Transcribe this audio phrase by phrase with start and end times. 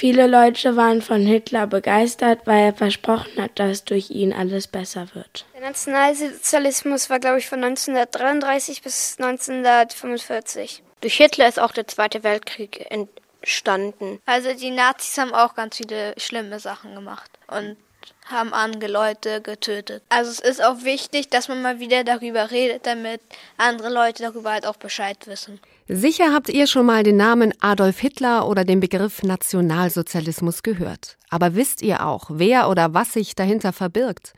[0.00, 5.08] Viele Leute waren von Hitler begeistert, weil er versprochen hat, dass durch ihn alles besser
[5.12, 5.44] wird.
[5.52, 10.82] Der Nationalsozialismus war, glaube ich, von 1933 bis 1945.
[11.02, 14.22] Durch Hitler ist auch der Zweite Weltkrieg entstanden.
[14.24, 17.76] Also die Nazis haben auch ganz viele schlimme Sachen gemacht und
[18.24, 20.02] haben andere Leute getötet.
[20.08, 23.20] Also es ist auch wichtig, dass man mal wieder darüber redet, damit
[23.58, 25.60] andere Leute darüber halt auch Bescheid wissen.
[25.92, 31.18] Sicher habt ihr schon mal den Namen Adolf Hitler oder den Begriff Nationalsozialismus gehört.
[31.30, 34.32] Aber wisst ihr auch, wer oder was sich dahinter verbirgt?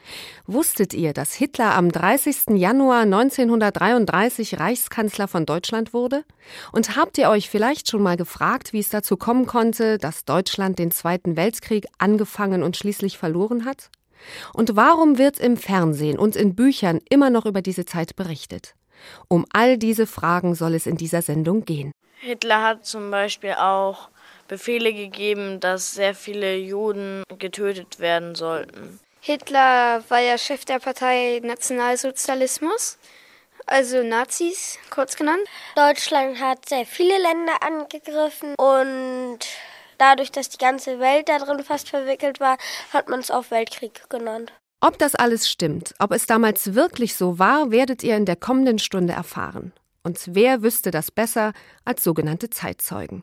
[0.46, 2.56] Wusstet ihr, dass Hitler am 30.
[2.56, 6.24] Januar 1933 Reichskanzler von Deutschland wurde?
[6.72, 10.78] Und habt ihr euch vielleicht schon mal gefragt, wie es dazu kommen konnte, dass Deutschland
[10.78, 13.90] den Zweiten Weltkrieg angefangen und schließlich verloren hat?
[14.54, 18.74] Und warum wird im Fernsehen und in Büchern immer noch über diese Zeit berichtet?
[19.28, 21.92] Um all diese Fragen soll es in dieser Sendung gehen.
[22.20, 24.08] Hitler hat zum Beispiel auch
[24.48, 29.00] Befehle gegeben, dass sehr viele Juden getötet werden sollten.
[29.20, 32.98] Hitler war ja Chef der Partei Nationalsozialismus,
[33.66, 35.42] also Nazis kurz genannt.
[35.76, 39.38] Deutschland hat sehr viele Länder angegriffen und
[39.98, 42.58] dadurch, dass die ganze Welt darin fast verwickelt war,
[42.92, 44.52] hat man es auch Weltkrieg genannt.
[44.84, 48.80] Ob das alles stimmt, ob es damals wirklich so war, werdet ihr in der kommenden
[48.80, 49.70] Stunde erfahren.
[50.02, 51.52] Und wer wüsste das besser
[51.84, 53.22] als sogenannte Zeitzeugen?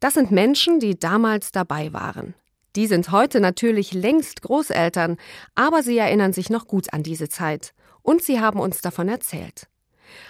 [0.00, 2.34] Das sind Menschen, die damals dabei waren.
[2.74, 5.18] Die sind heute natürlich längst Großeltern,
[5.54, 7.74] aber sie erinnern sich noch gut an diese Zeit.
[8.02, 9.68] Und sie haben uns davon erzählt.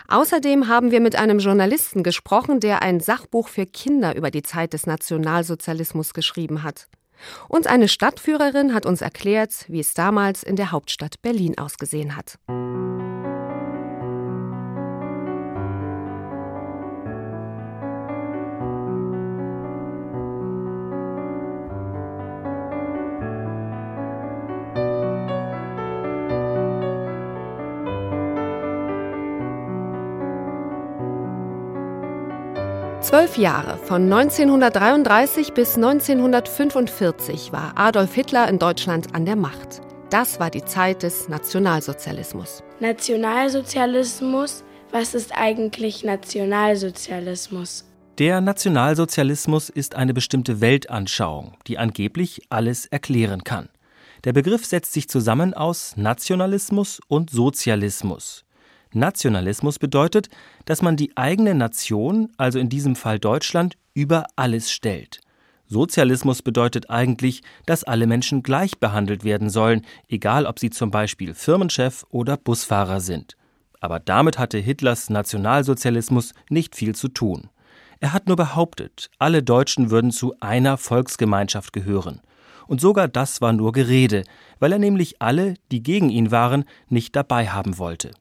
[0.08, 4.74] Außerdem haben wir mit einem Journalisten gesprochen, der ein Sachbuch für Kinder über die Zeit
[4.74, 6.88] des Nationalsozialismus geschrieben hat.
[7.48, 12.38] Und eine Stadtführerin hat uns erklärt, wie es damals in der Hauptstadt Berlin ausgesehen hat.
[33.08, 39.80] Zwölf Jahre, von 1933 bis 1945, war Adolf Hitler in Deutschland an der Macht.
[40.10, 42.62] Das war die Zeit des Nationalsozialismus.
[42.80, 44.62] Nationalsozialismus?
[44.92, 47.86] Was ist eigentlich Nationalsozialismus?
[48.18, 53.70] Der Nationalsozialismus ist eine bestimmte Weltanschauung, die angeblich alles erklären kann.
[54.24, 58.44] Der Begriff setzt sich zusammen aus Nationalismus und Sozialismus.
[58.92, 60.28] Nationalismus bedeutet,
[60.64, 65.20] dass man die eigene Nation, also in diesem Fall Deutschland, über alles stellt.
[65.66, 71.34] Sozialismus bedeutet eigentlich, dass alle Menschen gleich behandelt werden sollen, egal ob sie zum Beispiel
[71.34, 73.36] Firmenchef oder Busfahrer sind.
[73.80, 77.50] Aber damit hatte Hitlers Nationalsozialismus nicht viel zu tun.
[78.00, 82.22] Er hat nur behauptet, alle Deutschen würden zu einer Volksgemeinschaft gehören.
[82.66, 84.24] Und sogar das war nur Gerede,
[84.60, 88.12] weil er nämlich alle, die gegen ihn waren, nicht dabei haben wollte.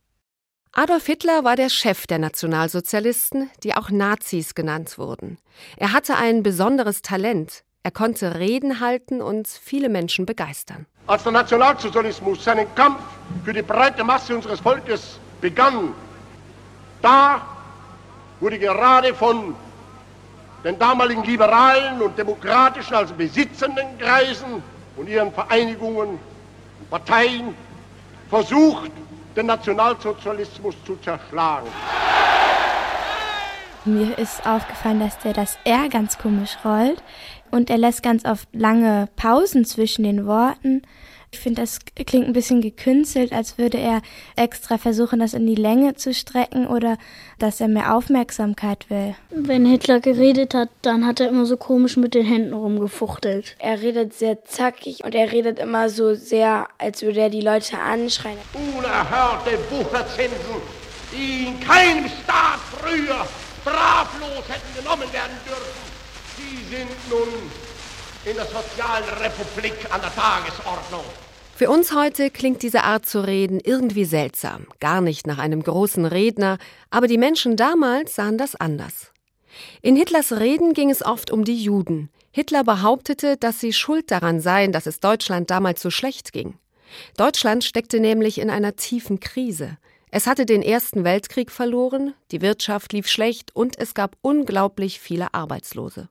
[0.80, 5.40] Adolf Hitler war der Chef der Nationalsozialisten, die auch Nazis genannt wurden.
[5.76, 7.64] Er hatte ein besonderes Talent.
[7.82, 10.86] Er konnte Reden halten und viele Menschen begeistern.
[11.08, 13.02] Als der Nationalsozialismus seinen Kampf
[13.44, 15.96] für die breite Masse unseres Volkes begann,
[17.02, 17.42] da
[18.40, 19.56] wurde gerade von
[20.64, 24.62] den damaligen liberalen und demokratischen, also besitzenden Kreisen
[24.96, 27.56] und ihren Vereinigungen und Parteien
[28.30, 28.92] versucht,
[29.38, 31.68] den Nationalsozialismus zu zerschlagen.
[33.86, 37.02] Mir ist aufgefallen, dass der das R ganz komisch rollt
[37.52, 40.82] und er lässt ganz oft lange Pausen zwischen den Worten.
[41.32, 44.02] Ich finde, das klingt ein bisschen gekünstelt, als würde er
[44.38, 46.98] extra versuchen, das in die Länge zu strecken oder
[47.38, 49.14] dass er mehr Aufmerksamkeit will.
[49.30, 53.58] Wenn Hitler geredet hat, dann hat er immer so komisch mit den Händen rumgefuchtelt.
[53.60, 57.78] Er redet sehr zackig und er redet immer so sehr, als würde er die Leute
[57.78, 58.38] anschreien.
[58.54, 60.62] Unerhörte Wucherzinsen,
[61.12, 63.28] die in keinem Staat früher
[63.62, 65.88] straflos hätten genommen werden dürfen,
[66.38, 67.28] die sind nun
[68.24, 71.04] in der sozialen Republik an der Tagesordnung.
[71.58, 76.06] Für uns heute klingt diese Art zu reden irgendwie seltsam, gar nicht nach einem großen
[76.06, 76.60] Redner,
[76.92, 79.12] aber die Menschen damals sahen das anders.
[79.82, 82.12] In Hitlers Reden ging es oft um die Juden.
[82.30, 86.60] Hitler behauptete, dass sie schuld daran seien, dass es Deutschland damals so schlecht ging.
[87.18, 89.80] Deutschland steckte nämlich in einer tiefen Krise.
[90.12, 95.34] Es hatte den Ersten Weltkrieg verloren, die Wirtschaft lief schlecht und es gab unglaublich viele
[95.34, 96.08] Arbeitslose.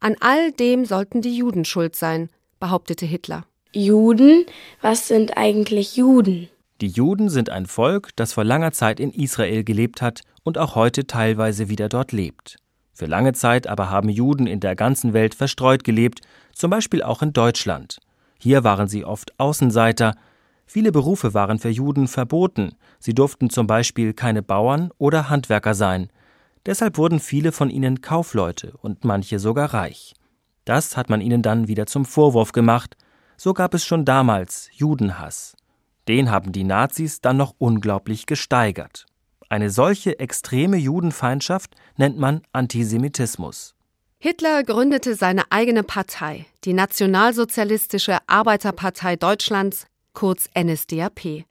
[0.00, 2.28] An all dem sollten die Juden schuld sein,
[2.60, 3.46] behauptete Hitler.
[3.72, 4.46] Juden?
[4.80, 6.48] Was sind eigentlich Juden?
[6.80, 10.74] Die Juden sind ein Volk, das vor langer Zeit in Israel gelebt hat und auch
[10.74, 12.56] heute teilweise wieder dort lebt.
[12.92, 16.20] Für lange Zeit aber haben Juden in der ganzen Welt verstreut gelebt,
[16.54, 17.98] zum Beispiel auch in Deutschland.
[18.38, 20.14] Hier waren sie oft Außenseiter.
[20.66, 22.72] Viele Berufe waren für Juden verboten.
[22.98, 26.08] Sie durften zum Beispiel keine Bauern oder Handwerker sein.
[26.64, 30.14] Deshalb wurden viele von ihnen Kaufleute und manche sogar reich.
[30.64, 32.96] Das hat man ihnen dann wieder zum Vorwurf gemacht.
[33.36, 35.56] So gab es schon damals Judenhass.
[36.08, 39.06] Den haben die Nazis dann noch unglaublich gesteigert.
[39.48, 43.74] Eine solche extreme Judenfeindschaft nennt man Antisemitismus.
[44.18, 51.44] Hitler gründete seine eigene Partei, die Nationalsozialistische Arbeiterpartei Deutschlands, kurz NSDAP.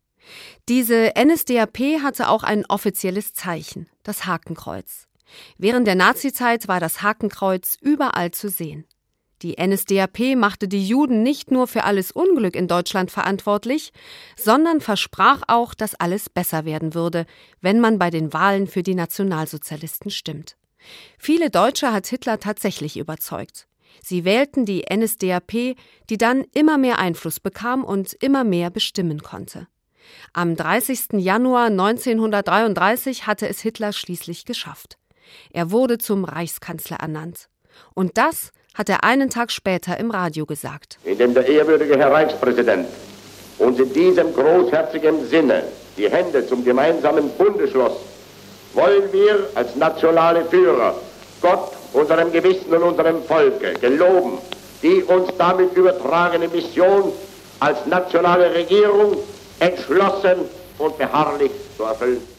[0.68, 5.08] Diese NSDAP hatte auch ein offizielles Zeichen, das Hakenkreuz.
[5.58, 8.86] Während der Nazizeit war das Hakenkreuz überall zu sehen.
[9.42, 13.92] Die NSDAP machte die Juden nicht nur für alles Unglück in Deutschland verantwortlich,
[14.38, 17.26] sondern versprach auch, dass alles besser werden würde,
[17.62, 20.56] wenn man bei den Wahlen für die Nationalsozialisten stimmt.
[21.18, 23.68] Viele Deutsche hat Hitler tatsächlich überzeugt.
[24.02, 25.76] Sie wählten die NSDAP,
[26.10, 29.68] die dann immer mehr Einfluss bekam und immer mehr bestimmen konnte.
[30.34, 31.14] Am 30.
[31.14, 34.98] Januar 1933 hatte es Hitler schließlich geschafft.
[35.52, 37.50] Er wurde zum Reichskanzler ernannt.
[37.94, 41.00] Und das hat er einen Tag später im Radio gesagt.
[41.04, 42.88] Indem der ehrwürdige Herr Reichspräsident
[43.58, 45.64] uns in diesem großherzigen Sinne
[45.98, 47.94] die Hände zum gemeinsamen Bunde schloss,
[48.74, 50.96] wollen wir als nationale Führer
[51.42, 54.40] Gott, unserem Gewissen und unserem Volke geloben,
[54.84, 57.14] die uns damit übertragene Mission
[57.60, 59.18] als nationale Regierung
[59.60, 62.35] entschlossen und beharrlich zu erfüllen.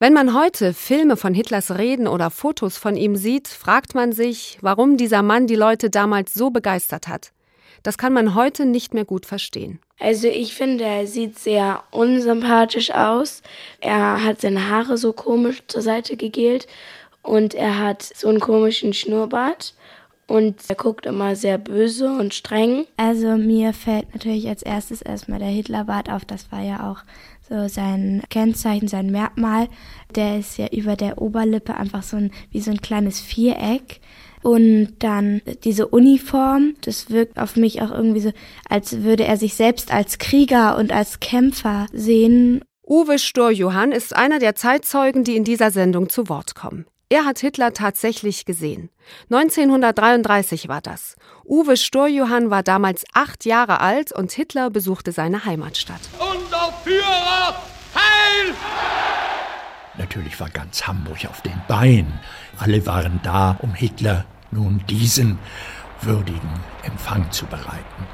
[0.00, 4.56] Wenn man heute Filme von Hitlers Reden oder Fotos von ihm sieht, fragt man sich,
[4.60, 7.32] warum dieser Mann die Leute damals so begeistert hat.
[7.82, 9.80] Das kann man heute nicht mehr gut verstehen.
[9.98, 13.42] Also ich finde, er sieht sehr unsympathisch aus.
[13.80, 16.68] Er hat seine Haare so komisch zur Seite gegelt
[17.22, 19.74] und er hat so einen komischen Schnurrbart
[20.28, 22.86] und er guckt immer sehr böse und streng.
[22.96, 26.24] Also mir fällt natürlich als erstes erstmal der Hitlerbart auf.
[26.24, 27.02] Das war ja auch
[27.48, 29.68] so sein Kennzeichen, sein Merkmal.
[30.14, 34.00] Der ist ja über der Oberlippe einfach so ein, wie so ein kleines Viereck.
[34.42, 38.32] Und dann diese Uniform, das wirkt auf mich auch irgendwie so,
[38.68, 42.62] als würde er sich selbst als Krieger und als Kämpfer sehen.
[42.86, 46.86] Uwe Sturjohann ist einer der Zeitzeugen, die in dieser Sendung zu Wort kommen.
[47.10, 48.90] Er hat Hitler tatsächlich gesehen.
[49.30, 51.16] 1933 war das.
[51.46, 56.00] Uwe Sturjohann war damals acht Jahre alt und Hitler besuchte seine Heimatstadt.
[56.18, 56.27] Unser
[56.88, 57.54] Führer,
[57.94, 58.54] heil!
[59.98, 62.18] Natürlich war ganz Hamburg auf den Beinen.
[62.56, 65.38] Alle waren da, um Hitler nun diesen
[66.00, 68.06] würdigen Empfang zu bereiten.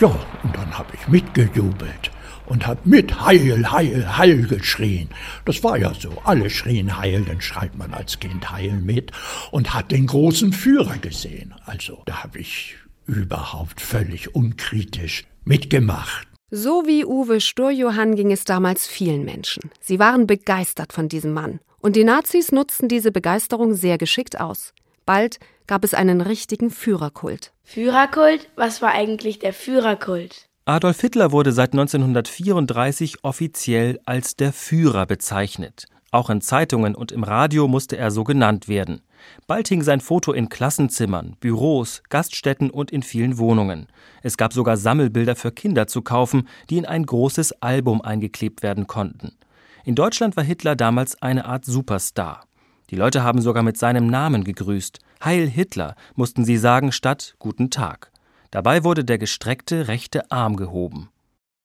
[0.00, 0.08] Ja,
[0.42, 2.10] und dann habe ich mitgejubelt
[2.46, 5.10] und hat mit Heil, Heil, Heil geschrien.
[5.44, 6.22] Das war ja so.
[6.24, 9.12] Alle schrien Heil, dann schreit man als Kind Heil mit
[9.50, 11.54] und hat den großen Führer gesehen.
[11.66, 16.28] Also da habe ich überhaupt völlig unkritisch mitgemacht.
[16.50, 19.70] So wie Uwe Sturjohann ging es damals vielen Menschen.
[19.80, 21.60] Sie waren begeistert von diesem Mann.
[21.80, 24.72] Und die Nazis nutzten diese Begeisterung sehr geschickt aus.
[25.04, 27.52] Bald gab es einen richtigen Führerkult.
[27.64, 28.48] Führerkult?
[28.56, 30.48] Was war eigentlich der Führerkult?
[30.64, 35.84] Adolf Hitler wurde seit 1934 offiziell als der Führer bezeichnet.
[36.12, 39.02] Auch in Zeitungen und im Radio musste er so genannt werden.
[39.46, 43.86] Bald hing sein Foto in Klassenzimmern, Büros, Gaststätten und in vielen Wohnungen.
[44.22, 48.86] Es gab sogar Sammelbilder für Kinder zu kaufen, die in ein großes Album eingeklebt werden
[48.86, 49.36] konnten.
[49.84, 52.44] In Deutschland war Hitler damals eine Art Superstar.
[52.90, 54.98] Die Leute haben sogar mit seinem Namen gegrüßt.
[55.22, 58.10] Heil Hitler mussten sie sagen statt Guten Tag.
[58.50, 61.10] Dabei wurde der gestreckte rechte Arm gehoben.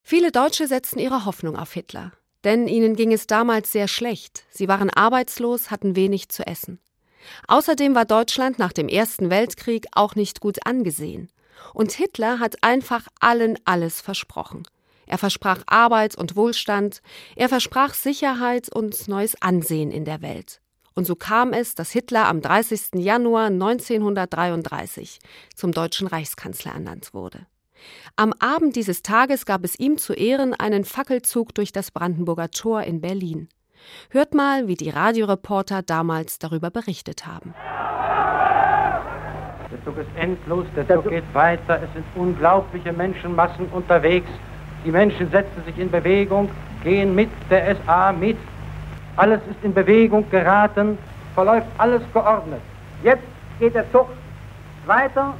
[0.01, 2.11] Viele Deutsche setzten ihre Hoffnung auf Hitler,
[2.43, 4.43] denn ihnen ging es damals sehr schlecht.
[4.49, 6.79] Sie waren arbeitslos, hatten wenig zu essen.
[7.47, 11.29] Außerdem war Deutschland nach dem Ersten Weltkrieg auch nicht gut angesehen.
[11.73, 14.63] Und Hitler hat einfach allen alles versprochen.
[15.05, 17.01] Er versprach Arbeit und Wohlstand,
[17.35, 20.61] er versprach Sicherheit und neues Ansehen in der Welt.
[20.95, 22.95] Und so kam es, dass Hitler am 30.
[22.95, 25.19] Januar 1933
[25.55, 27.47] zum deutschen Reichskanzler ernannt wurde.
[28.15, 32.83] Am Abend dieses Tages gab es ihm zu Ehren einen Fackelzug durch das Brandenburger Tor
[32.83, 33.49] in Berlin.
[34.09, 37.53] Hört mal, wie die Radioreporter damals darüber berichtet haben.
[39.71, 44.29] Der Zug ist endlos, der Zug geht weiter, es sind unglaubliche Menschenmassen unterwegs.
[44.85, 46.49] Die Menschen setzen sich in Bewegung,
[46.83, 48.37] gehen mit der SA mit,
[49.15, 50.97] alles ist in Bewegung geraten,
[51.33, 52.61] verläuft alles geordnet.
[53.03, 53.23] Jetzt
[53.59, 54.07] geht der Zug
[54.85, 55.33] weiter,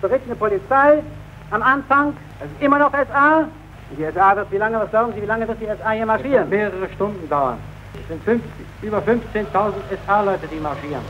[0.00, 1.02] berichtet eine Polizei.
[1.50, 3.48] Am Anfang, es ist immer noch SA.
[3.96, 6.48] Die SA wird, wie lange, was glauben Sie, wie lange wird die SA hier marschieren?
[6.48, 7.58] mehrere Stunden dauern.
[8.00, 8.50] Es sind 50,
[8.82, 9.72] über 15.000
[10.06, 11.02] SA-Leute, die marschieren.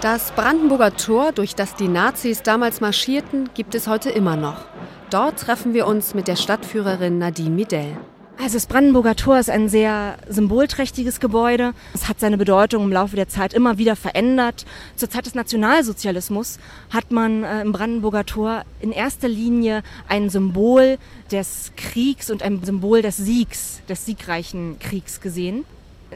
[0.00, 4.66] Das Brandenburger Tor, durch das die Nazis damals marschierten, gibt es heute immer noch.
[5.10, 7.96] Dort treffen wir uns mit der Stadtführerin Nadine Midell.
[8.36, 11.72] Also das Brandenburger Tor ist ein sehr symbolträchtiges Gebäude.
[11.94, 14.66] Es hat seine Bedeutung im Laufe der Zeit immer wieder verändert.
[14.96, 16.58] Zur Zeit des Nationalsozialismus
[16.90, 20.98] hat man äh, im Brandenburger Tor in erster Linie ein Symbol
[21.30, 25.64] des Kriegs und ein Symbol des Siegs, des siegreichen Kriegs gesehen.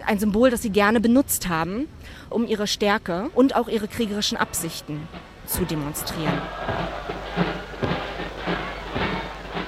[0.04, 1.86] Ein Symbol, das sie gerne benutzt haben,
[2.30, 5.00] um ihre Stärke und auch ihre kriegerischen Absichten
[5.46, 6.42] zu demonstrieren.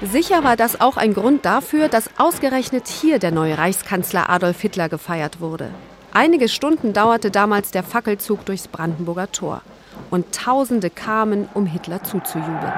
[0.02, 4.88] Sicher war das auch ein Grund dafür, dass ausgerechnet hier der neue Reichskanzler Adolf Hitler
[4.88, 5.68] gefeiert wurde.
[6.14, 9.60] Einige Stunden dauerte damals der Fackelzug durchs Brandenburger Tor.
[10.08, 12.72] Und Tausende kamen, um Hitler zuzujubeln.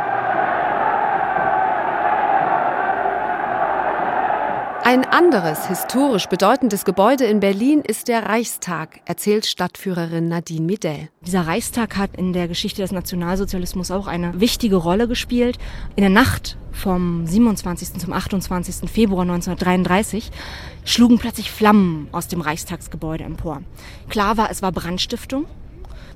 [4.85, 11.09] Ein anderes historisch bedeutendes Gebäude in Berlin ist der Reichstag, erzählt Stadtführerin Nadine Midell.
[11.25, 15.59] Dieser Reichstag hat in der Geschichte des Nationalsozialismus auch eine wichtige Rolle gespielt.
[15.95, 17.97] In der Nacht vom 27.
[18.01, 18.91] zum 28.
[18.91, 20.33] Februar 1933
[20.85, 23.63] schlugen plötzlich Flammen aus dem Reichstagsgebäude empor.
[24.09, 25.47] Klar war, es war Brandstiftung.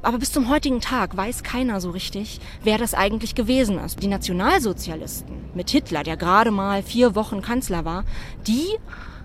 [0.06, 4.00] Aber bis zum heutigen Tag weiß keiner so richtig, wer das eigentlich gewesen ist.
[4.04, 8.04] Die Nationalsozialisten mit Hitler, der gerade mal vier Wochen Kanzler war,
[8.46, 8.68] die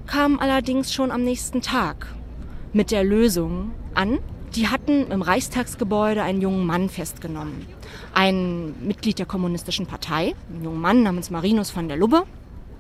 [0.08, 2.08] kamen allerdings schon am nächsten Tag
[2.74, 4.18] mit der Lösung an.
[4.56, 7.68] Die hatten im Reichstagsgebäude einen jungen Mann festgenommen.
[8.16, 12.24] Ein Mitglied der Kommunistischen Partei, ein junger Mann namens Marinus von der Lubbe.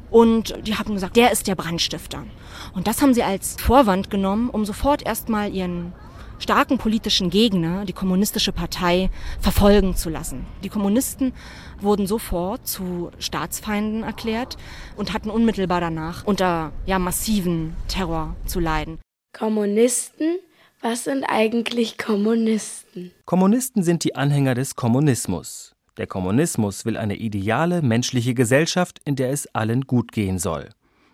[0.09, 2.23] Und die haben gesagt, der ist der Brandstifter.
[2.73, 5.93] Und das haben sie als Vorwand genommen, um sofort erstmal ihren
[6.41, 10.45] starken politischen Gegner, die kommunistische Partei, verfolgen zu lassen.
[10.63, 11.33] Die Kommunisten
[11.79, 14.57] wurden sofort zu Staatsfeinden erklärt
[14.97, 18.99] und hatten unmittelbar danach unter ja, massiven Terror zu leiden.
[19.37, 20.39] Kommunisten?
[20.81, 23.11] Was sind eigentlich Kommunisten?
[23.25, 25.75] Kommunisten sind die Anhänger des Kommunismus.
[25.97, 30.69] Der Kommunismus will eine ideale menschliche Gesellschaft, in der es allen gut gehen soll.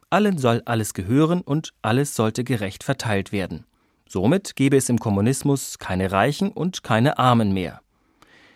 [0.10, 3.66] Allen soll alles gehören und alles sollte gerecht verteilt werden.
[4.10, 7.82] Somit gäbe es im Kommunismus keine Reichen und keine Armen mehr.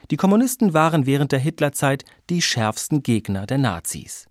[0.10, 4.28] Die Kommunisten waren während der Hitlerzeit die schärfsten Gegner der Nazis.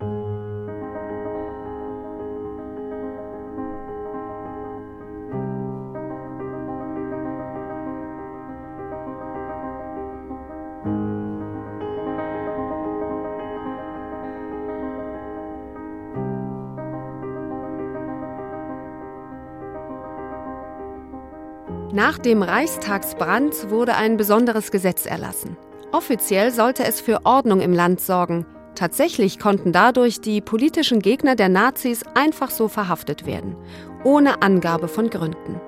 [22.00, 25.58] Nach dem Reichstagsbrand wurde ein besonderes Gesetz erlassen.
[25.92, 28.46] Offiziell sollte es für Ordnung im Land sorgen.
[28.74, 33.54] Tatsächlich konnten dadurch die politischen Gegner der Nazis einfach so verhaftet werden,
[34.02, 35.60] ohne Angabe von Gründen.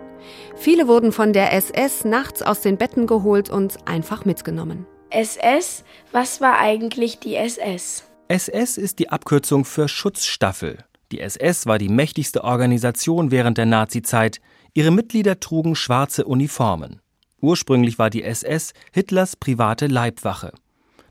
[0.56, 4.86] Viele wurden von der SS nachts aus den Betten geholt und einfach mitgenommen.
[5.10, 5.84] SS?
[6.12, 8.04] Was war eigentlich die SS?
[8.28, 10.78] SS ist die Abkürzung für Schutzstaffel.
[11.12, 14.40] Die SS war die mächtigste Organisation während der Nazizeit.
[14.74, 17.00] Ihre Mitglieder trugen schwarze Uniformen.
[17.40, 20.52] Ursprünglich war die SS Hitlers private Leibwache.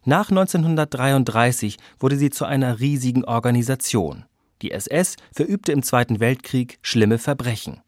[0.03, 4.25] Nach 1933 wurde sie zu einer riesigen Organisation.
[4.63, 7.81] Die SS verübte im Zweiten Weltkrieg schlimme Verbrechen.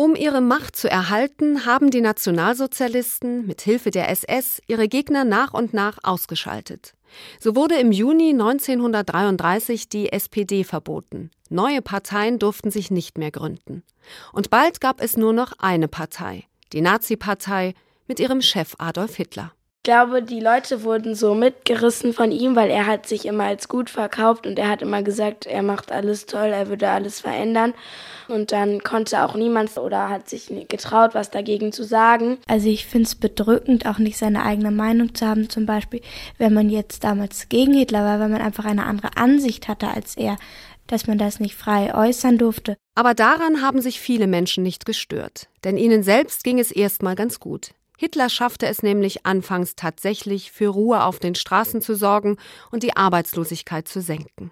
[0.00, 5.52] Um ihre Macht zu erhalten, haben die Nationalsozialisten mit Hilfe der SS ihre Gegner nach
[5.52, 6.94] und nach ausgeschaltet.
[7.38, 11.30] So wurde im Juni 1933 die SPD verboten.
[11.50, 13.82] Neue Parteien durften sich nicht mehr gründen.
[14.32, 17.74] Und bald gab es nur noch eine Partei, die Nazi-Partei
[18.06, 19.52] mit ihrem Chef Adolf Hitler.
[19.82, 23.66] Ich glaube, die Leute wurden so mitgerissen von ihm, weil er hat sich immer als
[23.66, 27.72] gut verkauft und er hat immer gesagt, er macht alles toll, er würde alles verändern.
[28.28, 32.36] Und dann konnte auch niemand oder hat sich getraut, was dagegen zu sagen.
[32.46, 35.48] Also ich finde es bedrückend, auch nicht seine eigene Meinung zu haben.
[35.48, 36.02] Zum Beispiel,
[36.36, 40.14] wenn man jetzt damals gegen Hitler war, weil man einfach eine andere Ansicht hatte als
[40.14, 40.36] er
[40.86, 42.76] dass man das nicht frei äußern durfte.
[42.96, 47.38] Aber daran haben sich viele Menschen nicht gestört, denn ihnen selbst ging es erstmal ganz
[47.38, 47.70] gut.
[48.00, 52.38] Hitler schaffte es nämlich anfangs tatsächlich, für Ruhe auf den Straßen zu sorgen
[52.70, 54.50] und die Arbeitslosigkeit zu senken.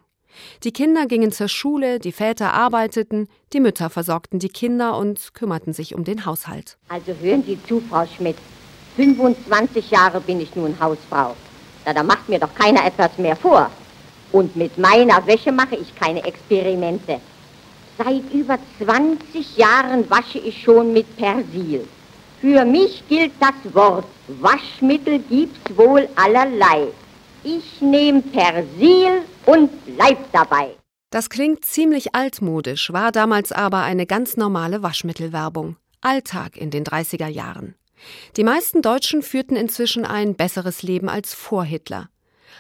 [0.64, 5.72] Die Kinder gingen zur Schule, die Väter arbeiteten, die Mütter versorgten die Kinder und kümmerten
[5.72, 6.76] sich um den Haushalt.
[6.90, 8.36] Also hören Sie zu, Frau Schmidt.
[8.96, 11.34] 25 Jahre bin ich nun Hausfrau.
[11.86, 13.70] Na, da macht mir doch keiner etwas mehr vor.
[14.30, 17.18] Und mit meiner Wäsche mache ich keine Experimente.
[17.96, 21.88] Seit über 20 Jahren wasche ich schon mit Persil.
[22.40, 26.86] Für mich gilt das Wort, Waschmittel gibt's wohl allerlei.
[27.42, 30.76] Ich nehme Persil und bleib dabei.
[31.10, 35.76] Das klingt ziemlich altmodisch, war damals aber eine ganz normale Waschmittelwerbung.
[36.00, 37.74] Alltag in den 30er Jahren.
[38.36, 42.08] Die meisten Deutschen führten inzwischen ein besseres Leben als vor Hitler.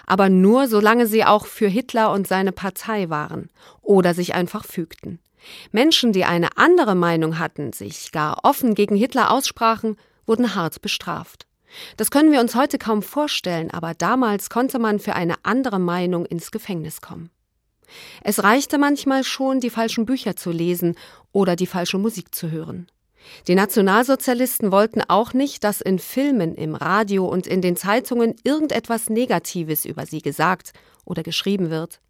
[0.06, 5.20] Aber nur solange sie auch für Hitler und seine Partei waren oder sich einfach fügten.
[5.72, 11.46] Menschen, die eine andere Meinung hatten, sich gar offen gegen Hitler aussprachen, wurden hart bestraft.
[11.96, 16.24] Das können wir uns heute kaum vorstellen, aber damals konnte man für eine andere Meinung
[16.26, 17.30] ins Gefängnis kommen.
[18.22, 20.96] Es reichte manchmal schon, die falschen Bücher zu lesen
[21.32, 22.86] oder die falsche Musik zu hören.
[23.46, 29.10] Die Nationalsozialisten wollten auch nicht, dass in Filmen, im Radio und in den Zeitungen irgendetwas
[29.10, 30.72] Negatives über sie gesagt
[31.04, 32.00] oder geschrieben wird.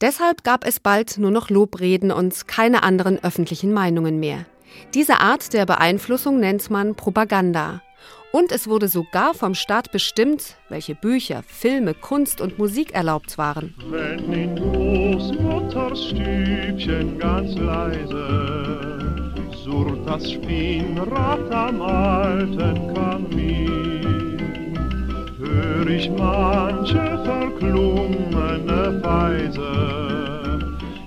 [0.00, 4.46] Deshalb gab es bald nur noch Lobreden und keine anderen öffentlichen Meinungen mehr.
[4.94, 7.82] Diese Art der Beeinflussung nennt man Propaganda.
[8.32, 13.74] Und es wurde sogar vom Staat bestimmt, welche Bücher, Filme, Kunst und Musik erlaubt waren.
[13.90, 19.12] Wenn in Großmutters Stübchen ganz leise
[19.64, 24.11] surrt das Spinnrad am alten Kamin,
[25.54, 30.58] hör ich manche verklungene Weise,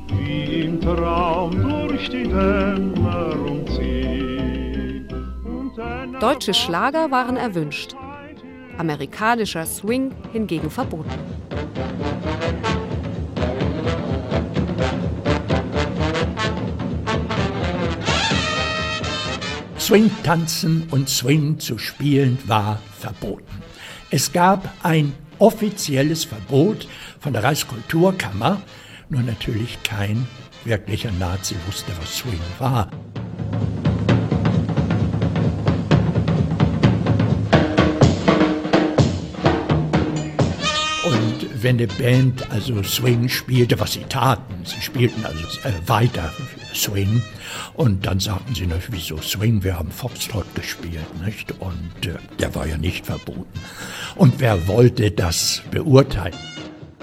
[0.07, 3.65] wie im Traum durch die Dämmerung
[6.19, 7.93] Deutsche Schlager waren erwünscht,
[8.77, 11.11] amerikanischer Swing hingegen verboten.
[19.77, 23.64] Swing tanzen und Swing zu spielen war verboten.
[24.15, 26.87] Es gab ein offizielles Verbot
[27.19, 28.61] von der Reichskulturkammer,
[29.09, 30.25] nur natürlich kein
[30.63, 32.89] wirklicher Nazi wusste, was Swing war.
[41.61, 46.31] wenn eine Band also Swing spielte, was sie taten, sie spielten also äh, weiter
[46.75, 47.23] Swing
[47.73, 51.53] und dann sagten sie, na, wieso Swing, wir haben Foxtrot gespielt, nicht?
[51.59, 53.47] Und äh, der war ja nicht verboten.
[54.15, 56.35] Und wer wollte das beurteilen?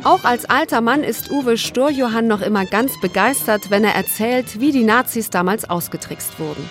[0.05, 4.73] Auch als alter Mann ist Uwe Sturjohann noch immer ganz begeistert, wenn er erzählt, wie
[4.73, 6.69] die Nazis damals ausgetrickst wurden.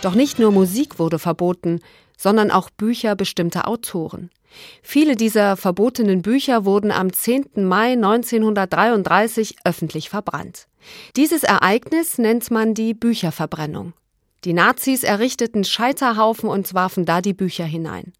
[0.00, 1.80] Doch nicht nur Musik wurde verboten,
[2.16, 4.30] sondern auch Bücher bestimmter Autoren.
[4.82, 7.50] Viele dieser verbotenen Bücher wurden am 10.
[7.56, 10.66] Mai 1933 öffentlich verbrannt.
[11.16, 13.92] Dieses Ereignis nennt man die Bücherverbrennung.
[14.44, 18.12] Die Nazis errichteten Scheiterhaufen und warfen da die Bücher hinein.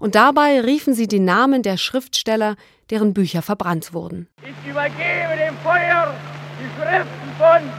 [0.00, 2.56] Und dabei riefen sie die Namen der Schriftsteller,
[2.90, 4.28] deren Bücher verbrannt wurden.
[4.42, 6.14] Ich übergebe dem Feuer
[6.58, 7.70] die Schriften von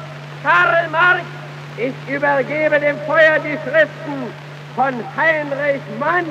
[0.43, 1.23] Karl Marx.
[1.77, 4.23] Ich übergebe dem Feuer die Schriften
[4.75, 6.25] von Heinrich Mann.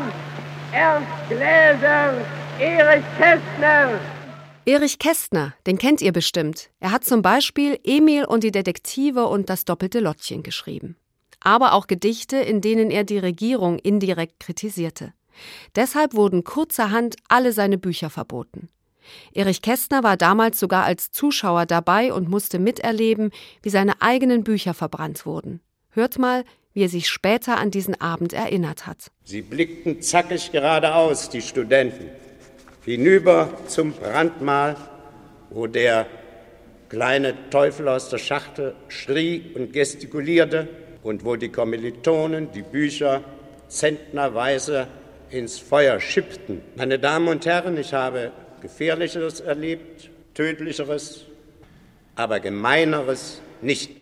[0.73, 2.15] Ernst Gläser,
[2.59, 3.99] Erich Kästner.
[4.69, 6.69] Erich Kästner, den kennt ihr bestimmt.
[6.79, 10.99] Er hat zum Beispiel Emil und die Detektive und das doppelte Lottchen geschrieben.
[11.41, 15.15] Aber auch Gedichte, in denen er die Regierung indirekt kritisierte.
[15.75, 18.69] Deshalb wurden kurzerhand alle seine Bücher verboten.
[19.33, 23.31] Erich Kästner war damals sogar als Zuschauer dabei und musste miterleben,
[23.63, 25.63] wie seine eigenen Bücher verbrannt wurden.
[25.93, 29.13] Hört mal, wie er sich später an diesen Abend erinnert hat.
[29.25, 32.11] Sie blickten zackig geradeaus, die Studenten,
[32.89, 34.75] hinüber zum Brandmal,
[35.51, 36.07] wo der
[36.89, 40.69] kleine Teufel aus der Schachtel schrie und gestikulierte
[41.03, 43.23] und wo die Kommilitonen die Bücher
[43.69, 44.87] zentnerweise
[45.29, 46.63] ins Feuer schippten.
[46.77, 51.27] Meine Damen und Herren, ich habe Gefährlicheres erlebt, Tödlicheres,
[52.17, 54.01] aber Gemeineres nicht.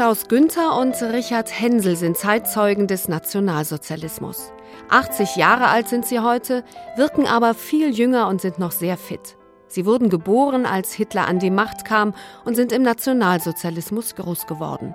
[0.00, 4.50] Klaus Günther und Richard Hensel sind Zeitzeugen des Nationalsozialismus.
[4.88, 6.64] 80 Jahre alt sind sie heute,
[6.96, 9.36] wirken aber viel jünger und sind noch sehr fit.
[9.66, 12.14] Sie wurden geboren, als Hitler an die Macht kam
[12.46, 14.94] und sind im Nationalsozialismus groß geworden.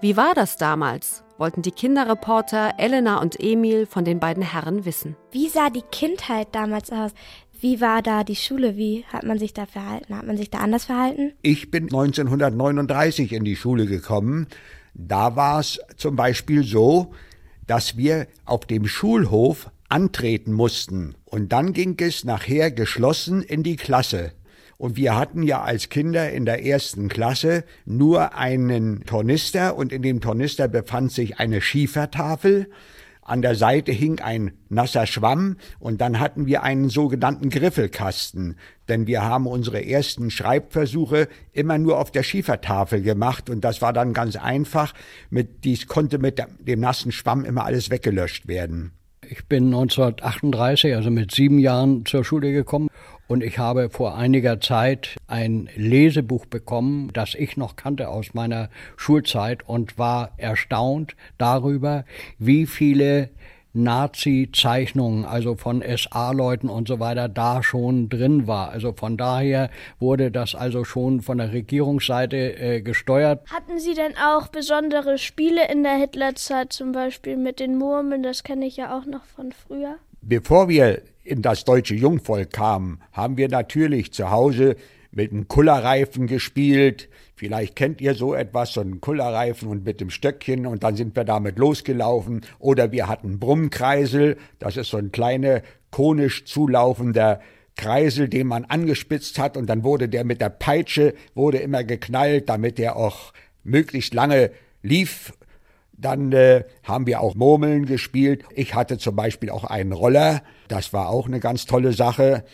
[0.00, 1.22] Wie war das damals?
[1.38, 5.16] wollten die Kinderreporter Elena und Emil von den beiden Herren wissen.
[5.32, 7.12] Wie sah die Kindheit damals aus?
[7.60, 8.76] Wie war da die Schule?
[8.76, 10.16] Wie hat man sich da verhalten?
[10.16, 11.32] Hat man sich da anders verhalten?
[11.42, 14.46] Ich bin 1939 in die Schule gekommen.
[14.94, 17.12] Da war es zum Beispiel so,
[17.66, 21.14] dass wir auf dem Schulhof antreten mussten.
[21.24, 24.32] Und dann ging es nachher geschlossen in die Klasse.
[24.78, 30.02] Und wir hatten ja als Kinder in der ersten Klasse nur einen Tornister und in
[30.02, 32.68] dem Tornister befand sich eine Schiefertafel.
[33.26, 38.56] An der Seite hing ein nasser Schwamm und dann hatten wir einen sogenannten Griffelkasten,
[38.88, 43.92] denn wir haben unsere ersten Schreibversuche immer nur auf der Schiefertafel gemacht und das war
[43.92, 44.94] dann ganz einfach,
[45.28, 48.92] mit, dies konnte mit dem nassen Schwamm immer alles weggelöscht werden.
[49.28, 52.88] Ich bin 1938, also mit sieben Jahren zur Schule gekommen
[53.28, 58.70] und ich habe vor einiger Zeit ein Lesebuch bekommen, das ich noch kannte aus meiner
[58.96, 62.04] Schulzeit und war erstaunt darüber,
[62.38, 63.30] wie viele
[63.76, 68.70] Nazi-Zeichnungen, also von SA-Leuten und so weiter, da schon drin war.
[68.70, 73.44] Also von daher wurde das also schon von der Regierungsseite äh, gesteuert.
[73.52, 78.22] Hatten Sie denn auch besondere Spiele in der Hitlerzeit, zum Beispiel mit den Murmeln?
[78.22, 79.96] Das kenne ich ja auch noch von früher.
[80.22, 84.76] Bevor wir in das deutsche Jungvolk kamen, haben wir natürlich zu Hause
[85.10, 87.08] mit einem Kullerreifen gespielt.
[87.34, 91.16] Vielleicht kennt ihr so etwas, so einen Kullerreifen und mit dem Stöckchen und dann sind
[91.16, 92.42] wir damit losgelaufen.
[92.58, 97.40] Oder wir hatten Brummkreisel, das ist so ein kleiner konisch zulaufender
[97.76, 102.48] Kreisel, den man angespitzt hat und dann wurde der mit der Peitsche, wurde immer geknallt,
[102.48, 103.32] damit der auch
[103.64, 104.50] möglichst lange
[104.82, 105.32] lief.
[105.98, 108.44] Dann äh, haben wir auch Murmeln gespielt.
[108.54, 112.44] Ich hatte zum Beispiel auch einen Roller, das war auch eine ganz tolle Sache.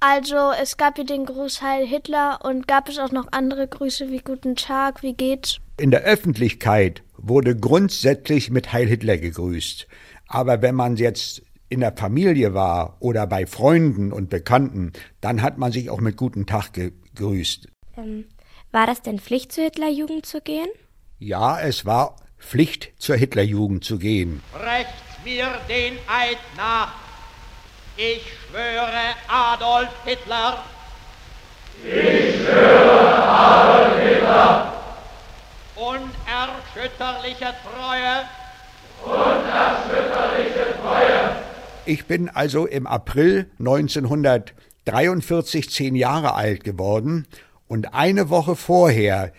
[0.00, 4.10] Also es gab hier den Gruß Heil Hitler und gab es auch noch andere Grüße
[4.10, 5.58] wie Guten Tag, wie geht's?
[5.76, 9.86] In der Öffentlichkeit wurde grundsätzlich mit Heil Hitler gegrüßt.
[10.26, 15.58] Aber wenn man jetzt in der Familie war oder bei Freunden und Bekannten, dann hat
[15.58, 17.68] man sich auch mit Guten Tag gegrüßt.
[17.98, 18.24] Ähm,
[18.72, 20.68] war das denn Pflicht zur Hitlerjugend zu gehen?
[21.18, 24.42] Ja, es war Pflicht zur Hitlerjugend zu gehen.
[24.54, 24.88] Recht
[25.24, 26.92] mir den Eid nach
[28.02, 30.64] ich schwöre Adolf Hitler.
[31.84, 34.72] Ich schwöre Adolf Hitler.
[35.76, 38.24] Unerschütterliche Treue.
[39.04, 41.36] Unerschütterliche Treue.
[41.84, 47.26] Ich bin also im April 1943 zehn Jahre alt geworden
[47.68, 49.30] und eine Woche vorher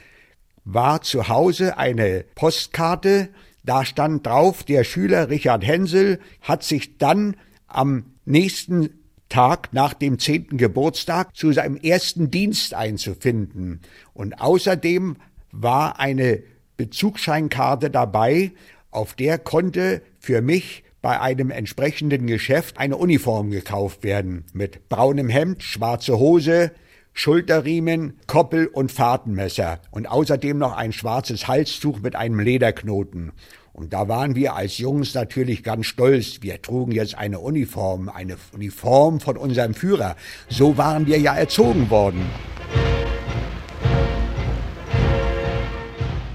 [0.63, 3.30] war zu Hause eine Postkarte,
[3.63, 7.36] da stand drauf, der Schüler Richard Hensel hat sich dann
[7.67, 8.89] am nächsten
[9.30, 13.82] Tag nach dem zehnten Geburtstag zu seinem ersten Dienst einzufinden.
[14.13, 15.15] Und außerdem
[15.52, 16.43] war eine
[16.78, 18.52] Bezugsscheinkarte dabei,
[18.89, 25.30] auf der konnte für mich bei einem entsprechenden Geschäft eine Uniform gekauft werden mit braunem
[25.30, 26.71] Hemd, schwarze Hose,
[27.13, 33.32] Schulterriemen, Koppel und Fahrtenmesser und außerdem noch ein schwarzes Halstuch mit einem Lederknoten.
[33.74, 36.39] Und da waren wir als Jungs natürlich ganz stolz.
[36.41, 40.15] Wir trugen jetzt eine Uniform, eine Uniform von unserem Führer.
[40.50, 42.26] So waren wir ja erzogen worden.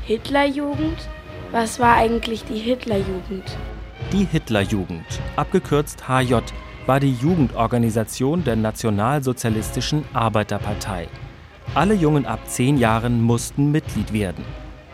[0.04, 1.08] Hitlerjugend?
[1.52, 3.56] Was war eigentlich die Hitlerjugend?
[4.12, 5.04] Die Hitlerjugend,
[5.36, 6.36] abgekürzt HJ,
[6.86, 11.08] war die Jugendorganisation der Nationalsozialistischen Arbeiterpartei.
[11.74, 14.44] Alle Jungen ab zehn Jahren mussten Mitglied werden.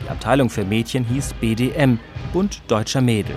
[0.03, 1.99] Die Abteilung für Mädchen hieß BDM,
[2.33, 3.37] Bund Deutscher Mädel.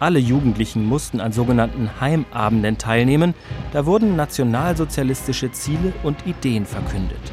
[0.00, 3.34] Alle Jugendlichen mussten an sogenannten Heimabenden teilnehmen,
[3.72, 7.32] da wurden nationalsozialistische Ziele und Ideen verkündet.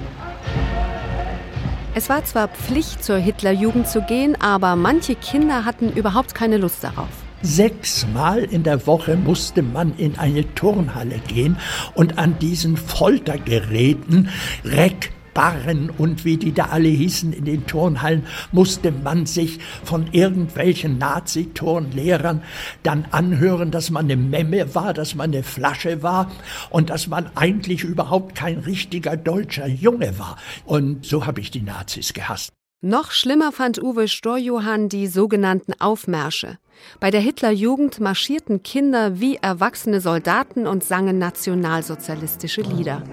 [1.93, 6.83] Es war zwar Pflicht, zur Hitlerjugend zu gehen, aber manche Kinder hatten überhaupt keine Lust
[6.83, 7.20] darauf.
[7.43, 11.57] Sechsmal in der Woche musste man in eine Turnhalle gehen
[11.95, 14.29] und an diesen Foltergeräten
[14.63, 20.07] Reck, Barren und wie die da alle hießen in den Turnhallen, musste man sich von
[20.11, 22.43] irgendwelchen Nazi-Turnlehrern
[22.83, 26.29] dann anhören, dass man eine Memme war, dass man eine Flasche war
[26.69, 30.37] und dass man eigentlich überhaupt kein richtiger deutscher Junge war.
[30.65, 32.51] Und so habe ich die Nazis gehasst.
[32.83, 36.57] Noch schlimmer fand Uwe Storjohann die sogenannten Aufmärsche.
[36.99, 43.03] Bei der Hitlerjugend marschierten Kinder wie erwachsene Soldaten und sangen nationalsozialistische Lieder.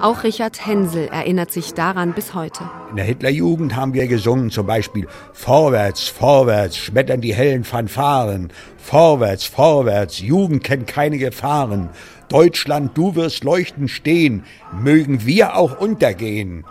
[0.00, 2.70] Auch Richard Hensel erinnert sich daran bis heute.
[2.90, 8.52] In der Hitlerjugend haben wir gesungen zum Beispiel Vorwärts, vorwärts, schmettern die hellen Fanfaren.
[8.76, 11.88] Vorwärts, vorwärts, Jugend kennt keine Gefahren.
[12.28, 16.64] Deutschland, du wirst leuchtend stehen, mögen wir auch untergehen.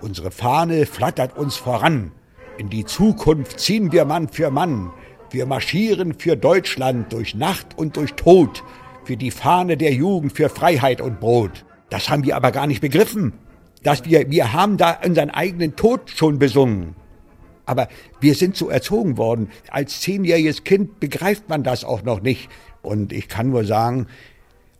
[0.00, 2.10] Unsere Fahne flattert uns voran.
[2.58, 4.90] In die Zukunft ziehen wir Mann für Mann.
[5.30, 8.64] Wir marschieren für Deutschland durch Nacht und durch Tod,
[9.04, 11.64] für die Fahne der Jugend, für Freiheit und Brot.
[11.94, 13.34] Das haben wir aber gar nicht begriffen.
[13.84, 16.96] Dass wir, wir haben da unseren eigenen Tod schon besungen.
[17.66, 17.86] Aber
[18.18, 19.50] wir sind so erzogen worden.
[19.70, 22.48] Als zehnjähriges Kind begreift man das auch noch nicht.
[22.82, 24.08] Und ich kann nur sagen,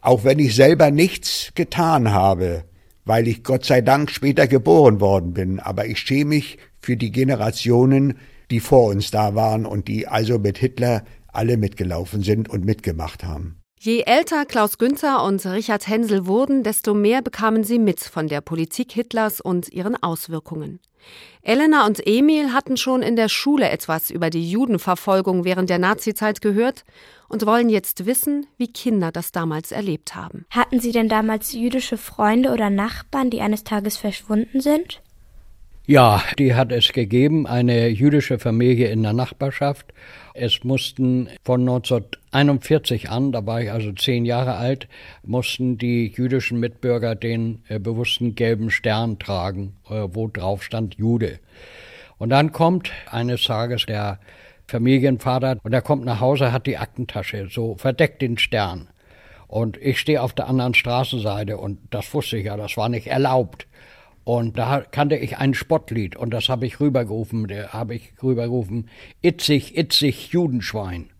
[0.00, 2.64] auch wenn ich selber nichts getan habe,
[3.04, 7.12] weil ich Gott sei Dank später geboren worden bin, aber ich schäme mich für die
[7.12, 8.18] Generationen,
[8.50, 13.22] die vor uns da waren und die also mit Hitler alle mitgelaufen sind und mitgemacht
[13.22, 13.60] haben.
[13.78, 18.40] Je älter Klaus Günther und Richard Hensel wurden, desto mehr bekamen sie mit von der
[18.40, 20.80] Politik Hitlers und ihren Auswirkungen.
[21.42, 26.40] Elena und Emil hatten schon in der Schule etwas über die Judenverfolgung während der Nazizeit
[26.40, 26.84] gehört
[27.28, 30.46] und wollen jetzt wissen, wie Kinder das damals erlebt haben.
[30.50, 35.02] Hatten Sie denn damals jüdische Freunde oder Nachbarn, die eines Tages verschwunden sind?
[35.86, 39.92] Ja, die hat es gegeben, eine jüdische Familie in der Nachbarschaft.
[40.32, 41.62] Es mussten von
[42.34, 44.88] 1941 an, da war ich also zehn Jahre alt,
[45.22, 51.38] mussten die jüdischen Mitbürger den äh, bewussten gelben Stern tragen, äh, wo drauf stand Jude.
[52.18, 54.18] Und dann kommt eines Tages der
[54.66, 58.88] Familienvater und er kommt nach Hause, hat die Aktentasche, so verdeckt den Stern.
[59.46, 63.06] Und ich stehe auf der anderen Straßenseite und das wusste ich ja, das war nicht
[63.06, 63.68] erlaubt.
[64.24, 68.88] Und da kannte ich ein Spottlied und das habe ich rübergerufen, da habe ich rübergerufen,
[69.22, 71.10] itzig, itzig, Judenschwein.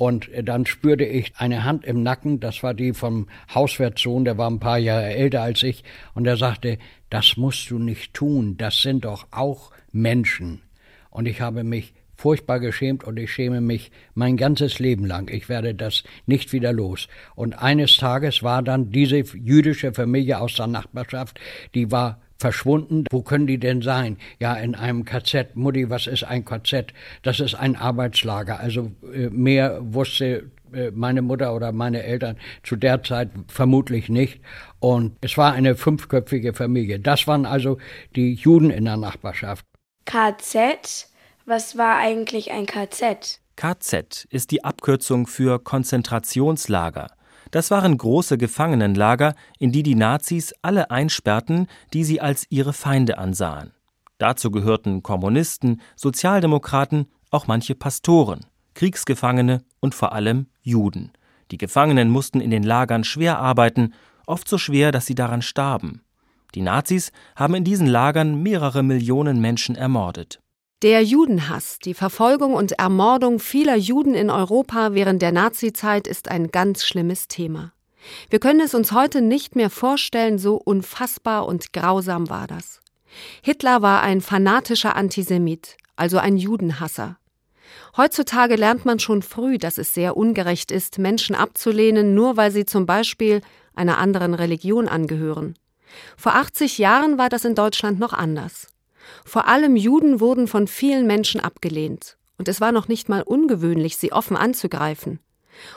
[0.00, 4.48] Und dann spürte ich eine Hand im Nacken, das war die vom Hauswärtssohn, der war
[4.48, 5.84] ein paar Jahre älter als ich,
[6.14, 6.78] und er sagte,
[7.10, 10.62] das musst du nicht tun, das sind doch auch Menschen.
[11.10, 15.28] Und ich habe mich furchtbar geschämt und ich schäme mich mein ganzes Leben lang.
[15.30, 17.06] Ich werde das nicht wieder los.
[17.34, 21.38] Und eines Tages war dann diese jüdische Familie aus der Nachbarschaft,
[21.74, 23.04] die war verschwunden.
[23.10, 24.16] Wo können die denn sein?
[24.38, 25.54] Ja, in einem KZ.
[25.54, 26.92] Mutti, was ist ein KZ?
[27.22, 28.58] Das ist ein Arbeitslager.
[28.58, 34.40] Also äh, mehr wusste äh, meine Mutter oder meine Eltern zu der Zeit vermutlich nicht.
[34.78, 36.98] Und es war eine fünfköpfige Familie.
[36.98, 37.78] Das waren also
[38.16, 39.64] die Juden in der Nachbarschaft.
[40.06, 41.08] KZ?
[41.46, 43.40] Was war eigentlich ein KZ?
[43.56, 47.08] KZ ist die Abkürzung für Konzentrationslager.
[47.50, 53.18] Das waren große Gefangenenlager, in die die Nazis alle einsperrten, die sie als ihre Feinde
[53.18, 53.72] ansahen.
[54.18, 61.12] Dazu gehörten Kommunisten, Sozialdemokraten, auch manche Pastoren, Kriegsgefangene und vor allem Juden.
[61.50, 63.94] Die Gefangenen mussten in den Lagern schwer arbeiten,
[64.26, 66.02] oft so schwer, dass sie daran starben.
[66.54, 70.40] Die Nazis haben in diesen Lagern mehrere Millionen Menschen ermordet.
[70.82, 76.48] Der Judenhass, die Verfolgung und Ermordung vieler Juden in Europa während der Nazizeit ist ein
[76.48, 77.74] ganz schlimmes Thema.
[78.30, 82.80] Wir können es uns heute nicht mehr vorstellen, so unfassbar und grausam war das.
[83.42, 87.18] Hitler war ein fanatischer Antisemit, also ein Judenhasser.
[87.98, 92.64] Heutzutage lernt man schon früh, dass es sehr ungerecht ist, Menschen abzulehnen, nur weil sie
[92.64, 93.42] zum Beispiel
[93.74, 95.58] einer anderen Religion angehören.
[96.16, 98.68] Vor 80 Jahren war das in Deutschland noch anders.
[99.24, 103.96] Vor allem Juden wurden von vielen Menschen abgelehnt, und es war noch nicht mal ungewöhnlich,
[103.96, 105.20] sie offen anzugreifen.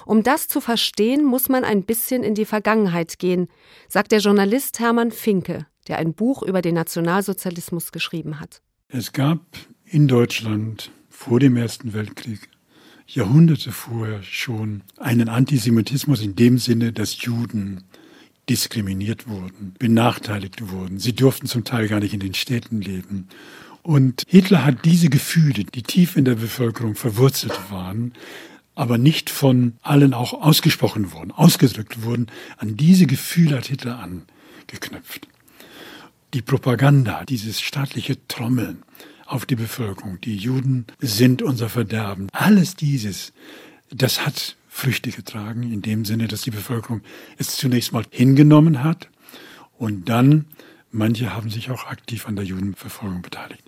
[0.05, 3.47] Um das zu verstehen, muss man ein bisschen in die Vergangenheit gehen,
[3.89, 8.61] sagt der Journalist Hermann Finke, der ein Buch über den Nationalsozialismus geschrieben hat.
[8.87, 9.41] Es gab
[9.85, 12.49] in Deutschland vor dem Ersten Weltkrieg
[13.07, 17.83] Jahrhunderte vorher schon einen Antisemitismus in dem Sinne, dass Juden
[18.49, 20.99] diskriminiert wurden, benachteiligt wurden.
[20.99, 23.27] Sie durften zum Teil gar nicht in den Städten leben.
[23.81, 28.13] Und Hitler hat diese Gefühle, die tief in der Bevölkerung verwurzelt waren,
[28.75, 32.27] aber nicht von allen auch ausgesprochen wurden, ausgedrückt wurden,
[32.57, 35.27] an diese Gefühle hat Hitler angeknüpft.
[36.33, 38.83] Die Propaganda, dieses staatliche Trommeln
[39.25, 43.33] auf die Bevölkerung, die Juden sind unser Verderben, alles dieses,
[43.89, 47.01] das hat Früchte getragen, in dem Sinne, dass die Bevölkerung
[47.37, 49.07] es zunächst mal hingenommen hat
[49.77, 50.45] und dann,
[50.91, 53.63] manche haben sich auch aktiv an der Judenverfolgung beteiligt.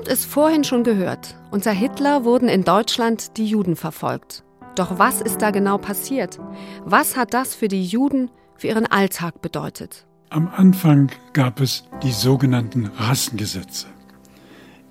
[0.00, 1.36] Habt es vorhin schon gehört.
[1.50, 4.44] Unter Hitler wurden in Deutschland die Juden verfolgt.
[4.74, 6.38] Doch was ist da genau passiert?
[6.86, 10.06] Was hat das für die Juden, für ihren Alltag bedeutet?
[10.30, 13.88] Am Anfang gab es die sogenannten Rassengesetze.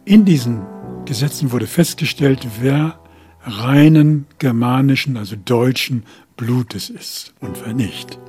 [0.05, 0.61] In diesen
[1.05, 2.99] Gesetzen wurde festgestellt, wer
[3.41, 6.05] reinen germanischen, also deutschen
[6.37, 8.19] Blutes ist und wer nicht.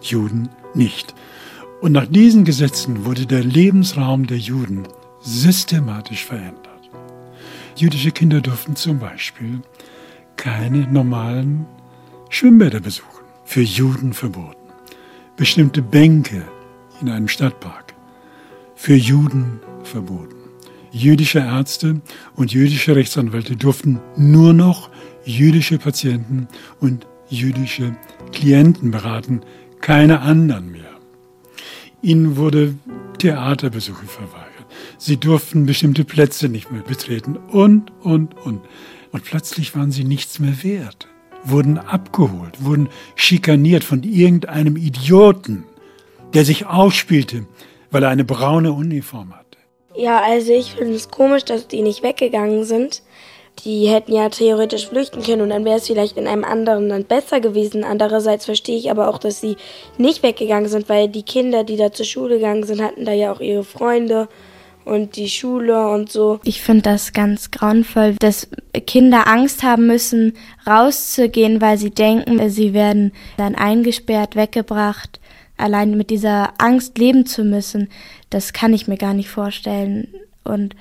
[0.00, 1.12] Juden nicht.
[1.80, 4.86] Und nach diesen Gesetzen wurde der Lebensraum der Juden
[5.20, 6.90] systematisch verändert.
[7.76, 9.60] Jüdische Kinder durften zum Beispiel
[10.36, 11.66] keine normalen
[12.28, 14.56] Schwimmbäder besuchen, für Juden verboten.
[15.36, 16.42] Bestimmte Bänke
[17.00, 17.94] in einem Stadtpark,
[18.74, 20.36] für Juden verboten.
[20.92, 22.00] Jüdische Ärzte
[22.34, 24.90] und jüdische Rechtsanwälte durften nur noch
[25.24, 26.48] jüdische Patienten
[26.80, 27.96] und jüdische
[28.32, 29.42] Klienten beraten,
[29.80, 30.98] keine anderen mehr.
[32.02, 32.74] Ihnen wurde
[33.18, 34.49] Theaterbesuche verweigert.
[35.02, 38.60] Sie durften bestimmte Plätze nicht mehr betreten und, und, und.
[39.12, 41.08] Und plötzlich waren sie nichts mehr wert,
[41.42, 45.64] wurden abgeholt, wurden schikaniert von irgendeinem Idioten,
[46.34, 47.46] der sich aufspielte,
[47.90, 49.56] weil er eine braune Uniform hatte.
[49.96, 53.02] Ja, also ich finde es komisch, dass die nicht weggegangen sind.
[53.64, 57.08] Die hätten ja theoretisch flüchten können und dann wäre es vielleicht in einem anderen Land
[57.08, 57.84] besser gewesen.
[57.84, 59.56] Andererseits verstehe ich aber auch, dass sie
[59.96, 63.32] nicht weggegangen sind, weil die Kinder, die da zur Schule gegangen sind, hatten da ja
[63.32, 64.28] auch ihre Freunde
[64.84, 66.40] und die Schule und so.
[66.44, 68.48] Ich finde das ganz grauenvoll, dass
[68.86, 70.34] Kinder Angst haben müssen,
[70.66, 75.20] rauszugehen, weil sie denken, sie werden dann eingesperrt, weggebracht.
[75.56, 77.88] Allein mit dieser Angst leben zu müssen,
[78.30, 80.08] das kann ich mir gar nicht vorstellen.
[80.42, 80.74] Und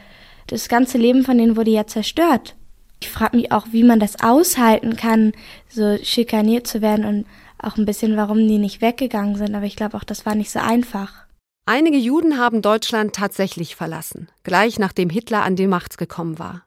[0.47, 2.55] das ganze Leben von denen wurde ja zerstört.
[3.01, 5.33] Ich frage mich auch, wie man das aushalten kann,
[5.69, 7.25] so schikaniert zu werden und
[7.61, 9.55] auch ein bisschen, warum die nicht weggegangen sind.
[9.55, 11.25] Aber ich glaube auch, das war nicht so einfach.
[11.71, 16.63] Einige Juden haben Deutschland tatsächlich verlassen, gleich nachdem Hitler an die Macht gekommen war.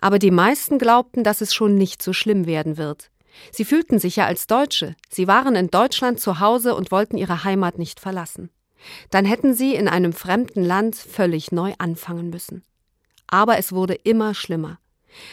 [0.00, 3.10] Aber die meisten glaubten, dass es schon nicht so schlimm werden wird.
[3.52, 7.44] Sie fühlten sich ja als Deutsche, sie waren in Deutschland zu Hause und wollten ihre
[7.44, 8.48] Heimat nicht verlassen.
[9.10, 12.62] Dann hätten sie in einem fremden Land völlig neu anfangen müssen.
[13.26, 14.78] Aber es wurde immer schlimmer.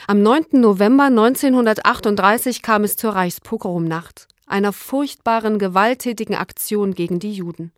[0.07, 0.59] Am 9.
[0.59, 7.71] November 1938 kam es zur Reichspogromnacht, einer furchtbaren, gewalttätigen Aktion gegen die Juden.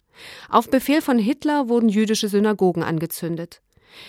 [0.50, 3.62] Auf Befehl von Hitler wurden jüdische Synagogen angezündet.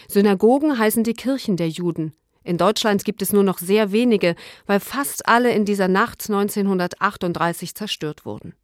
[0.08, 2.12] Synagogen heißen die Kirchen der Juden.
[2.44, 4.34] In Deutschland gibt es nur noch sehr wenige,
[4.66, 8.54] weil fast alle in dieser Nacht 1938 zerstört wurden.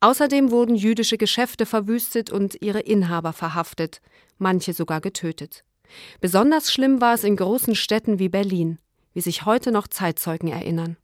[0.00, 4.02] Außerdem wurden jüdische Geschäfte verwüstet und ihre Inhaber verhaftet,
[4.38, 5.64] manche sogar getötet.
[6.20, 8.78] Besonders schlimm war es in großen Städten wie Berlin,
[9.14, 10.96] wie sich heute noch Zeitzeugen erinnern.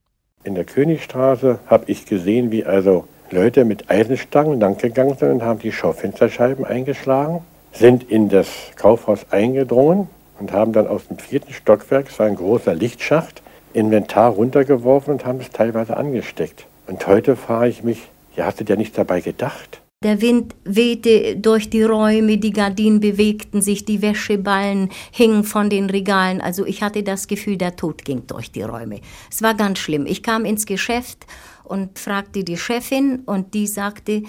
[0.42, 5.59] In der Königstraße habe ich gesehen, wie also Leute mit Eisenstangen langgegangen sind und haben
[5.59, 12.09] die Schaufensterscheiben eingeschlagen, sind in das Kaufhaus eingedrungen und haben dann aus dem vierten Stockwerk,
[12.09, 13.42] es war ein großer Lichtschacht,
[13.74, 16.66] Inventar runtergeworfen und haben es teilweise angesteckt.
[16.87, 19.83] Und heute frage ich mich, ja, hast du dir nichts dabei gedacht?
[20.02, 25.90] Der Wind wehte durch die Räume, die Gardinen bewegten sich, die Wäscheballen hingen von den
[25.90, 26.40] Regalen.
[26.40, 29.02] Also ich hatte das Gefühl, der Tod ging durch die Räume.
[29.30, 30.06] Es war ganz schlimm.
[30.06, 31.26] Ich kam ins Geschäft
[31.64, 34.22] und fragte die Chefin und die sagte,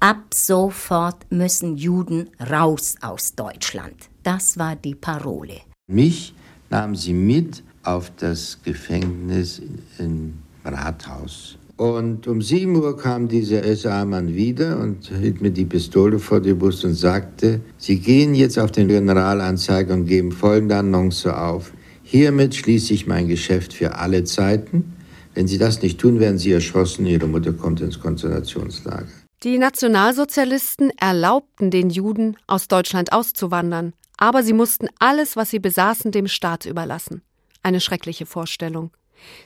[0.00, 3.94] ab sofort müssen Juden raus aus Deutschland.
[4.24, 5.60] Das war die Parole.
[5.86, 6.34] Mich
[6.68, 9.62] nahm sie mit auf das Gefängnis
[9.98, 16.18] im Rathaus und um 7 Uhr kam dieser SA-Mann wieder und hielt mir die Pistole
[16.18, 21.26] vor die Brust und sagte, Sie gehen jetzt auf den Generalanzeiger und geben folgende Annonce
[21.26, 21.72] auf.
[22.02, 24.94] Hiermit schließe ich mein Geschäft für alle Zeiten.
[25.34, 27.04] Wenn Sie das nicht tun, werden Sie erschossen.
[27.04, 29.08] Ihre Mutter kommt ins Konzentrationslager.
[29.42, 36.10] Die Nationalsozialisten erlaubten den Juden, aus Deutschland auszuwandern, aber sie mussten alles, was sie besaßen,
[36.10, 37.20] dem Staat überlassen.
[37.62, 38.92] Eine schreckliche Vorstellung.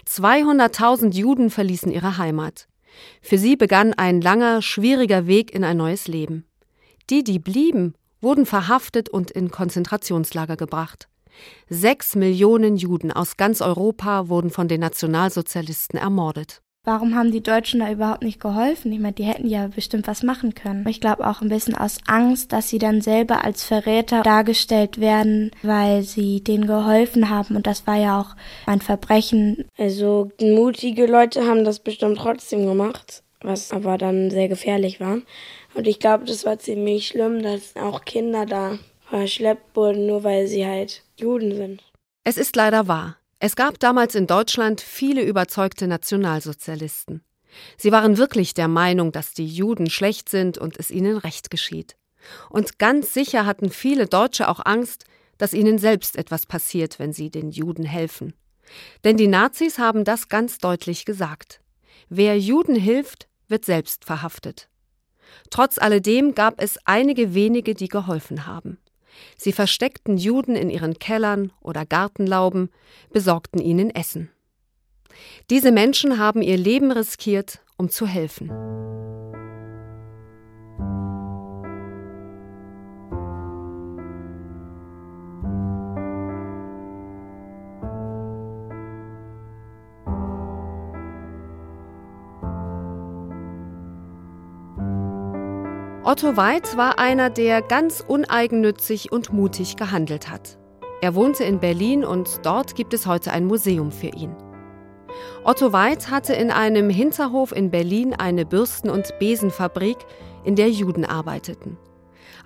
[0.08, 2.68] 200.000 Juden verließen ihre Heimat.
[3.22, 6.44] Für sie begann ein langer, schwieriger Weg in ein neues Leben.
[7.08, 11.08] Die, die blieben, wurden verhaftet und in Konzentrationslager gebracht.
[11.68, 16.62] Sechs Millionen Juden aus ganz Europa wurden von den Nationalsozialisten ermordet.
[16.84, 18.90] Warum haben die Deutschen da überhaupt nicht geholfen?
[18.90, 20.88] Ich meine, die hätten ja bestimmt was machen können.
[20.88, 25.50] Ich glaube auch ein bisschen aus Angst, dass sie dann selber als Verräter dargestellt werden,
[25.62, 27.54] weil sie denen geholfen haben.
[27.54, 29.68] Und das war ja auch ein Verbrechen.
[29.76, 35.18] Also mutige Leute haben das bestimmt trotzdem gemacht, was aber dann sehr gefährlich war.
[35.74, 38.78] Und ich glaube, das war ziemlich schlimm, dass auch Kinder da
[39.10, 41.82] verschleppt wurden, nur weil sie halt Juden sind.
[42.24, 43.19] Es ist leider wahr.
[43.42, 47.22] Es gab damals in Deutschland viele überzeugte Nationalsozialisten.
[47.78, 51.96] Sie waren wirklich der Meinung, dass die Juden schlecht sind und es ihnen recht geschieht.
[52.50, 55.06] Und ganz sicher hatten viele Deutsche auch Angst,
[55.38, 58.34] dass ihnen selbst etwas passiert, wenn sie den Juden helfen.
[59.04, 61.62] Denn die Nazis haben das ganz deutlich gesagt.
[62.10, 64.68] Wer Juden hilft, wird selbst verhaftet.
[65.48, 68.78] Trotz alledem gab es einige wenige, die geholfen haben.
[69.36, 72.70] Sie versteckten Juden in ihren Kellern oder Gartenlauben,
[73.12, 74.30] besorgten ihnen Essen.
[75.50, 79.09] Diese Menschen haben ihr Leben riskiert, um zu helfen.
[96.02, 100.58] Otto Weid war einer, der ganz uneigennützig und mutig gehandelt hat.
[101.02, 104.34] Er wohnte in Berlin und dort gibt es heute ein Museum für ihn.
[105.44, 109.98] Otto Weid hatte in einem Hinterhof in Berlin eine Bürsten- und Besenfabrik,
[110.42, 111.76] in der Juden arbeiteten.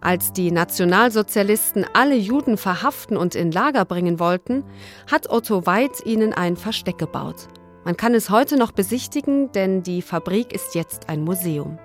[0.00, 4.64] Als die Nationalsozialisten alle Juden verhaften und in Lager bringen wollten,
[5.08, 7.46] hat Otto Weid ihnen ein Versteck gebaut.
[7.84, 11.78] Man kann es heute noch besichtigen, denn die Fabrik ist jetzt ein Museum.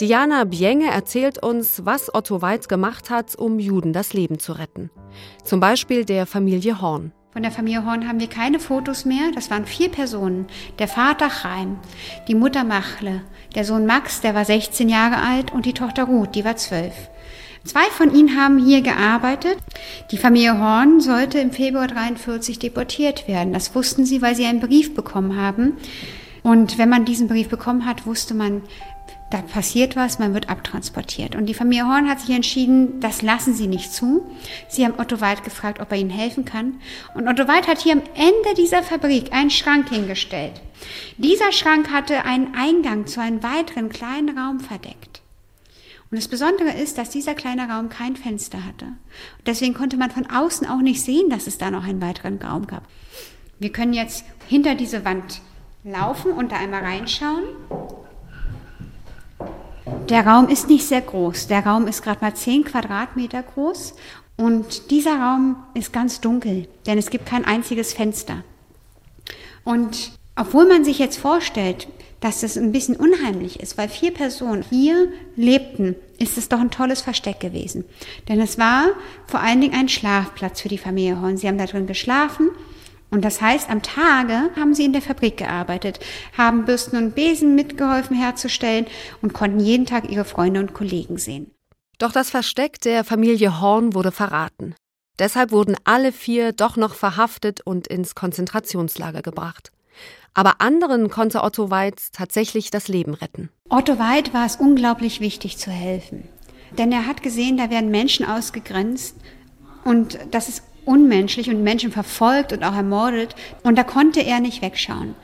[0.00, 4.90] Diana Bienge erzählt uns, was Otto Weid gemacht hat, um Juden das Leben zu retten.
[5.44, 7.12] Zum Beispiel der Familie Horn.
[7.32, 9.30] Von der Familie Horn haben wir keine Fotos mehr.
[9.34, 10.46] Das waren vier Personen.
[10.80, 11.78] Der Vater Chaim,
[12.26, 13.22] die Mutter Machle,
[13.54, 16.92] der Sohn Max, der war 16 Jahre alt und die Tochter Ruth, die war 12.
[17.64, 19.58] Zwei von ihnen haben hier gearbeitet.
[20.10, 23.52] Die Familie Horn sollte im Februar 43 deportiert werden.
[23.52, 25.76] Das wussten sie, weil sie einen Brief bekommen haben.
[26.42, 28.62] Und wenn man diesen Brief bekommen hat, wusste man,
[29.30, 31.36] da passiert was, man wird abtransportiert.
[31.36, 34.28] Und die Familie Horn hat sich entschieden, das lassen sie nicht zu.
[34.68, 36.80] Sie haben Otto Weid gefragt, ob er ihnen helfen kann.
[37.14, 40.60] Und Otto Weid hat hier am Ende dieser Fabrik einen Schrank hingestellt.
[41.16, 45.22] Dieser Schrank hatte einen Eingang zu einem weiteren kleinen Raum verdeckt.
[46.10, 48.86] Und das Besondere ist, dass dieser kleine Raum kein Fenster hatte.
[49.46, 52.66] Deswegen konnte man von außen auch nicht sehen, dass es da noch einen weiteren Raum
[52.66, 52.82] gab.
[53.60, 55.40] Wir können jetzt hinter diese Wand
[55.84, 57.44] laufen und da einmal reinschauen.
[60.08, 61.46] Der Raum ist nicht sehr groß.
[61.46, 63.94] Der Raum ist gerade mal 10 Quadratmeter groß
[64.36, 68.42] und dieser Raum ist ganz dunkel, denn es gibt kein einziges Fenster.
[69.64, 71.88] Und obwohl man sich jetzt vorstellt,
[72.20, 76.70] dass es ein bisschen unheimlich ist, weil vier Personen hier lebten, ist es doch ein
[76.70, 77.84] tolles Versteck gewesen.
[78.28, 78.86] Denn es war
[79.26, 81.36] vor allen Dingen ein Schlafplatz für die Familie Horn.
[81.36, 82.50] Sie haben da drin geschlafen
[83.10, 85.98] und das heißt, am Tage haben sie in der Fabrik gearbeitet,
[86.36, 88.86] haben Bürsten und Besen mitgeholfen herzustellen
[89.20, 91.50] und konnten jeden Tag ihre Freunde und Kollegen sehen.
[91.98, 94.74] Doch das Versteck der Familie Horn wurde verraten.
[95.18, 99.70] Deshalb wurden alle vier doch noch verhaftet und ins Konzentrationslager gebracht.
[100.32, 103.50] Aber anderen konnte Otto Weid tatsächlich das Leben retten.
[103.68, 106.28] Otto Weid war es unglaublich wichtig zu helfen.
[106.78, 109.16] Denn er hat gesehen, da werden Menschen ausgegrenzt
[109.84, 113.36] und das ist unmenschlich und Menschen verfolgt und auch ermordet.
[113.62, 115.14] Und da konnte er nicht wegschauen.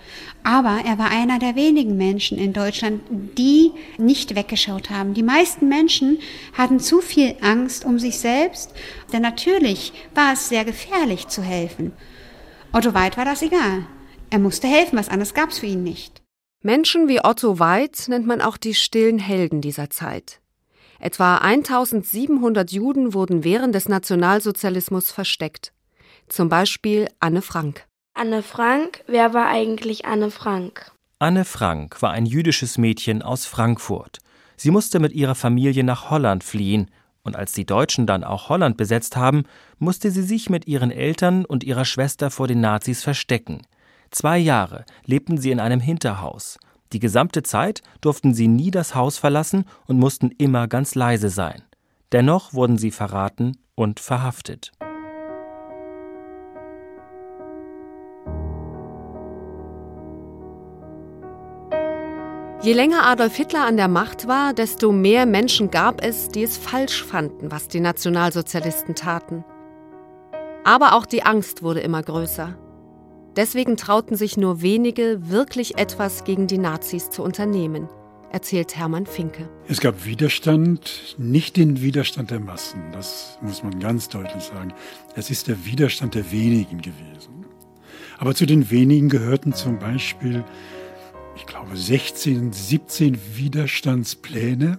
[0.45, 5.13] Aber er war einer der wenigen Menschen in Deutschland, die nicht weggeschaut haben.
[5.13, 6.19] Die meisten Menschen
[6.57, 8.73] hatten zu viel Angst um sich selbst,
[9.13, 11.93] denn natürlich war es sehr gefährlich zu helfen.
[12.73, 13.87] Otto Weid war das egal.
[14.31, 16.23] Er musste helfen, was anderes gab es für ihn nicht.
[16.63, 20.41] Menschen wie Otto Weid nennt man auch die stillen Helden dieser Zeit.
[20.99, 25.73] Etwa 1700 Juden wurden während des Nationalsozialismus versteckt.
[26.29, 27.87] Zum Beispiel Anne Frank.
[28.15, 30.91] Anne Frank, wer war eigentlich Anne Frank?
[31.19, 34.19] Anne Frank war ein jüdisches Mädchen aus Frankfurt.
[34.57, 36.91] Sie musste mit ihrer Familie nach Holland fliehen,
[37.23, 39.45] und als die Deutschen dann auch Holland besetzt haben,
[39.79, 43.63] musste sie sich mit ihren Eltern und ihrer Schwester vor den Nazis verstecken.
[44.11, 46.59] Zwei Jahre lebten sie in einem Hinterhaus.
[46.97, 51.63] Die gesamte Zeit durften sie nie das Haus verlassen und mussten immer ganz leise sein.
[52.11, 54.73] Dennoch wurden sie verraten und verhaftet.
[62.63, 66.57] Je länger Adolf Hitler an der Macht war, desto mehr Menschen gab es, die es
[66.57, 69.45] falsch fanden, was die Nationalsozialisten taten.
[70.65, 72.57] Aber auch die Angst wurde immer größer.
[73.37, 77.87] Deswegen trauten sich nur wenige, wirklich etwas gegen die Nazis zu unternehmen,
[78.33, 79.47] erzählt Hermann Finke.
[79.69, 84.73] Es gab Widerstand, nicht den Widerstand der Massen, das muss man ganz deutlich sagen.
[85.17, 87.45] Es ist der Widerstand der wenigen gewesen.
[88.19, 90.43] Aber zu den wenigen gehörten zum Beispiel,
[91.37, 94.79] ich glaube, 16, 17 Widerstandspläne,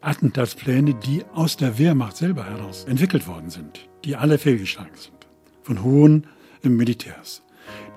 [0.00, 5.28] Attentatspläne, die aus der Wehrmacht selber heraus entwickelt worden sind, die alle fehlgeschlagen sind,
[5.62, 6.26] von hohen
[6.64, 7.42] Militärs.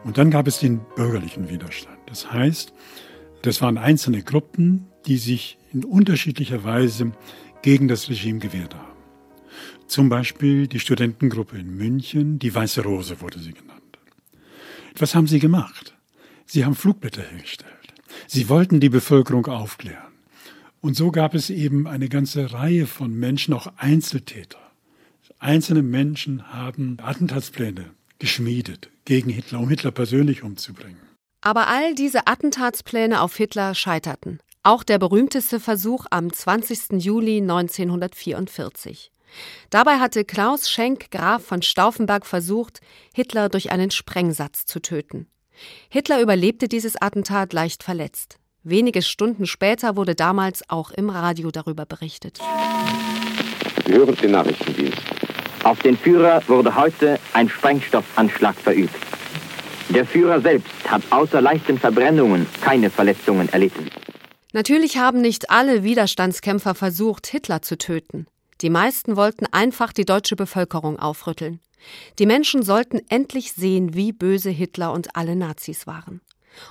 [0.04, 1.98] Und dann gab es den bürgerlichen Widerstand.
[2.08, 2.74] Das heißt,
[3.44, 7.12] das waren einzelne Gruppen, die sich in unterschiedlicher Weise
[7.62, 8.92] gegen das Regime gewehrt haben.
[9.88, 14.00] Zum Beispiel die Studentengruppe in München, die Weiße Rose wurde sie genannt.
[14.98, 15.96] Was haben sie gemacht?
[16.46, 17.72] Sie haben Flugblätter hergestellt.
[18.28, 20.12] Sie wollten die Bevölkerung aufklären.
[20.82, 24.60] Und so gab es eben eine ganze Reihe von Menschen, auch Einzeltäter.
[25.40, 31.02] Einzelne Menschen haben Attentatspläne geschmiedet gegen Hitler, um Hitler persönlich umzubringen.
[31.42, 34.40] Aber all diese Attentatspläne auf Hitler scheiterten.
[34.64, 37.04] Auch der berühmteste Versuch am 20.
[37.04, 39.12] Juli 1944.
[39.70, 42.80] Dabei hatte Klaus Schenk Graf von Stauffenberg versucht,
[43.14, 45.28] Hitler durch einen Sprengsatz zu töten.
[45.90, 48.40] Hitler überlebte dieses Attentat leicht verletzt.
[48.64, 52.40] Wenige Stunden später wurde damals auch im Radio darüber berichtet.
[53.86, 55.21] Sie hören den Nachrichtendienst.
[55.64, 58.96] Auf den Führer wurde heute ein Sprengstoffanschlag verübt.
[59.90, 63.90] Der Führer selbst hat außer leichten Verbrennungen keine Verletzungen erlitten.
[64.54, 68.26] Natürlich haben nicht alle Widerstandskämpfer versucht, Hitler zu töten.
[68.62, 71.60] Die meisten wollten einfach die deutsche Bevölkerung aufrütteln.
[72.20, 76.22] Die Menschen sollten endlich sehen, wie böse Hitler und alle Nazis waren.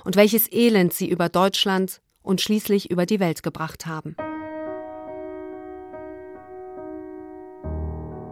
[0.03, 4.15] Und welches Elend sie über Deutschland und schließlich über die Welt gebracht haben.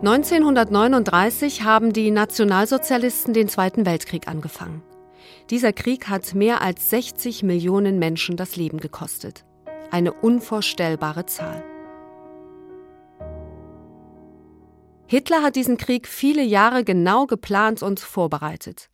[0.02, 4.82] 1939 haben die Nationalsozialisten den Zweiten Weltkrieg angefangen.
[5.50, 9.44] Dieser Krieg hat mehr als 60 Millionen Menschen das Leben gekostet.
[9.92, 11.66] Eine unvorstellbare Zahl.
[15.06, 18.90] Hitler hat diesen Krieg viele Jahre genau geplant und vorbereitet.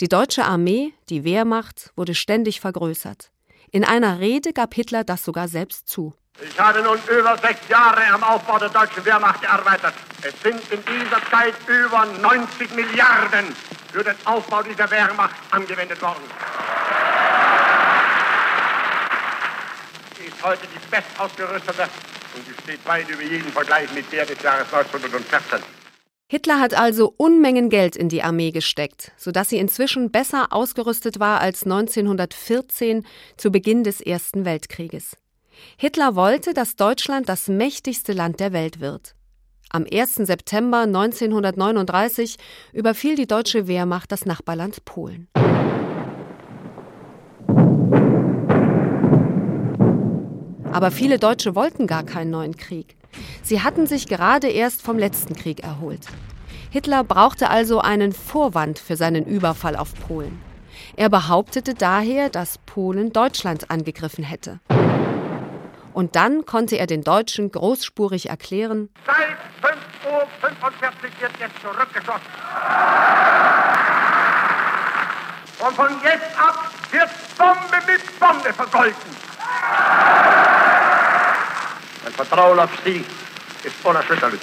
[0.00, 3.30] Die deutsche Armee, die Wehrmacht, wurde ständig vergrößert.
[3.72, 6.14] In einer Rede gab Hitler das sogar selbst zu.
[6.38, 9.94] Ich habe nun über sechs Jahre am Aufbau der deutschen Wehrmacht gearbeitet.
[10.20, 13.56] Es sind in dieser Zeit über 90 Milliarden
[13.90, 16.22] für den Aufbau dieser Wehrmacht angewendet worden.
[20.18, 21.88] Sie ist heute die bestausgerüstete
[22.34, 25.60] und sie steht weit über jeden Vergleich mit der des Jahres 1914.
[26.28, 31.40] Hitler hat also Unmengen Geld in die Armee gesteckt, sodass sie inzwischen besser ausgerüstet war
[31.40, 33.06] als 1914
[33.38, 35.16] zu Beginn des Ersten Weltkrieges.
[35.76, 39.14] Hitler wollte, dass Deutschland das mächtigste Land der Welt wird.
[39.70, 40.14] Am 1.
[40.16, 42.36] September 1939
[42.72, 45.28] überfiel die deutsche Wehrmacht das Nachbarland Polen.
[50.72, 52.96] Aber viele Deutsche wollten gar keinen neuen Krieg.
[53.42, 56.06] Sie hatten sich gerade erst vom letzten Krieg erholt.
[56.70, 60.38] Hitler brauchte also einen Vorwand für seinen Überfall auf Polen.
[60.96, 64.60] Er behauptete daher, dass Polen Deutschland angegriffen hätte.
[65.96, 69.16] Und dann konnte er den Deutschen großspurig erklären, Seit
[69.62, 72.26] 5.45 Uhr wird jetzt zurückgeschossen.
[75.58, 79.10] Und von jetzt ab wird Bombe mit Bombe vergolten.
[82.04, 83.02] Mein Vertrauen auf Sie
[83.64, 84.40] ist unerschütterlich.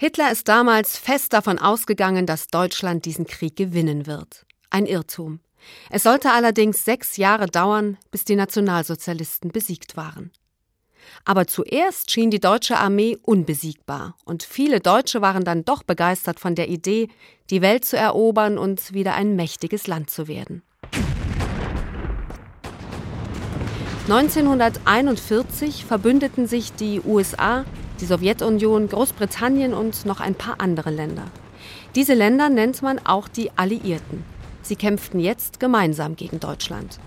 [0.00, 4.46] Hitler ist damals fest davon ausgegangen, dass Deutschland diesen Krieg gewinnen wird.
[4.70, 5.40] Ein Irrtum.
[5.90, 10.32] Es sollte allerdings sechs Jahre dauern, bis die Nationalsozialisten besiegt waren.
[11.24, 16.54] Aber zuerst schien die deutsche Armee unbesiegbar, und viele Deutsche waren dann doch begeistert von
[16.54, 17.08] der Idee,
[17.50, 20.62] die Welt zu erobern und wieder ein mächtiges Land zu werden.
[24.08, 27.64] 1941 verbündeten sich die USA,
[28.00, 31.24] die Sowjetunion, Großbritannien und noch ein paar andere Länder.
[31.96, 34.22] Diese Länder nennt man auch die Alliierten.
[34.62, 37.00] Sie kämpften jetzt gemeinsam gegen Deutschland.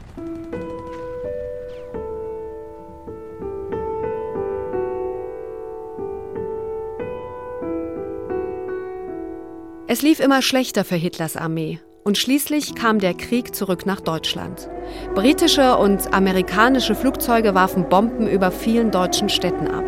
[9.91, 11.79] Es lief immer schlechter für Hitlers Armee.
[12.03, 14.69] Und schließlich kam der Krieg zurück nach Deutschland.
[15.15, 19.83] Britische und amerikanische Flugzeuge warfen Bomben über vielen deutschen Städten ab.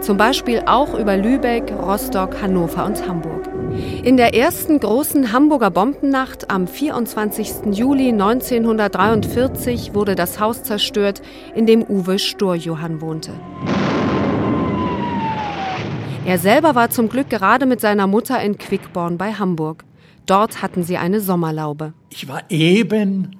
[0.00, 3.48] Zum Beispiel auch über Lübeck, Rostock, Hannover und Hamburg.
[4.04, 7.72] In der ersten großen Hamburger Bombennacht am 24.
[7.72, 11.22] Juli 1943 wurde das Haus zerstört,
[11.56, 13.32] in dem Uwe Sturjohann wohnte.
[16.26, 19.84] Er selber war zum Glück gerade mit seiner Mutter in Quickborn bei Hamburg.
[20.26, 21.94] Dort hatten sie eine Sommerlaube.
[22.10, 23.36] Ich war eben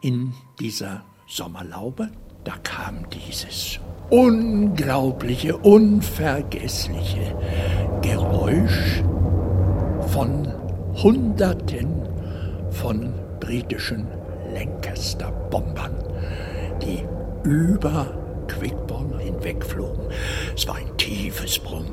[0.00, 2.10] in dieser Sommerlaube.
[2.44, 3.78] Da kam dieses
[4.10, 7.36] unglaubliche, unvergessliche
[8.00, 9.02] Geräusch
[10.08, 10.48] von
[11.02, 12.08] Hunderten
[12.70, 14.06] von britischen
[14.52, 15.94] Lancaster-Bombern,
[16.82, 17.04] die
[17.48, 18.21] über
[18.58, 20.04] Quickborn hinwegflogen.
[20.54, 21.92] Es war ein tiefes Brummen.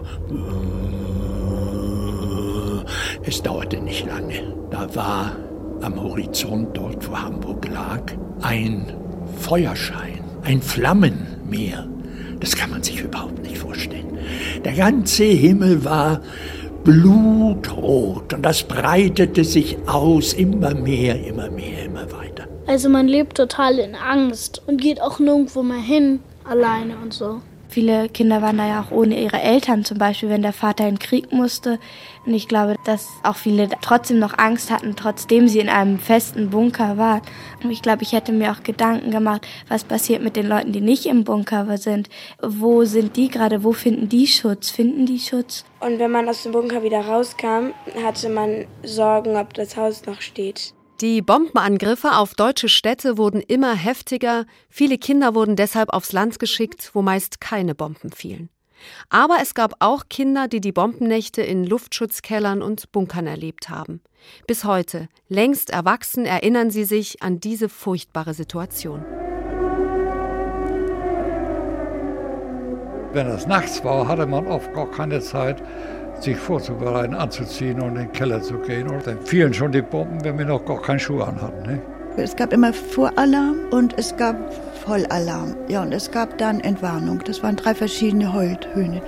[3.24, 4.53] Es dauerte nicht lange.
[4.72, 5.36] Da war
[5.82, 8.01] am Horizont, dort wo Hamburg lag,
[8.41, 8.93] ein
[9.38, 11.88] Feuerschein, ein Flammenmeer.
[12.39, 14.18] Das kann man sich überhaupt nicht vorstellen.
[14.64, 16.22] Der ganze Himmel war
[16.84, 22.47] blutrot und das breitete sich aus, immer mehr, immer mehr, immer weiter.
[22.68, 26.20] Also man lebt total in Angst und geht auch nirgendwo mehr hin,
[26.50, 27.41] alleine und so.
[27.70, 30.95] Viele Kinder waren da ja auch ohne ihre Eltern, zum Beispiel, wenn der Vater in
[30.95, 31.78] den Krieg musste.
[32.26, 36.50] Und ich glaube, dass auch viele trotzdem noch Angst hatten, trotzdem sie in einem festen
[36.50, 37.22] Bunker waren.
[37.64, 40.82] Und ich glaube, ich hätte mir auch Gedanken gemacht, was passiert mit den Leuten, die
[40.82, 42.10] nicht im Bunker sind.
[42.41, 43.64] Wo sind die gerade?
[43.64, 44.72] Wo finden die Schutz?
[44.72, 45.64] Finden die Schutz?
[45.80, 47.74] Und wenn man aus dem Bunker wieder rauskam,
[48.04, 50.74] hatte man Sorgen, ob das Haus noch steht.
[51.02, 56.91] Die Bombenangriffe auf deutsche Städte wurden immer heftiger, viele Kinder wurden deshalb aufs Land geschickt,
[56.93, 58.50] wo meist keine Bomben fielen.
[59.08, 64.02] Aber es gab auch Kinder, die die Bombennächte in Luftschutzkellern und Bunkern erlebt haben.
[64.45, 69.06] Bis heute, längst erwachsen, erinnern sie sich an diese furchtbare Situation.
[73.14, 75.64] Wenn es nachts war, hatte man oft gar keine Zeit,
[76.24, 78.90] sich vorzubereiten, anzuziehen und in den Keller zu gehen.
[78.90, 81.64] Und dann fielen schon die Bomben, wenn wir noch gar keine Schuhe anhatten.
[81.64, 81.82] Ne?
[82.18, 84.36] Es gab immer Voralarm und es gab
[84.86, 85.56] Vollalarm.
[85.68, 87.22] Ja, und es gab dann Entwarnung.
[87.26, 89.02] Das waren drei verschiedene Heultöne.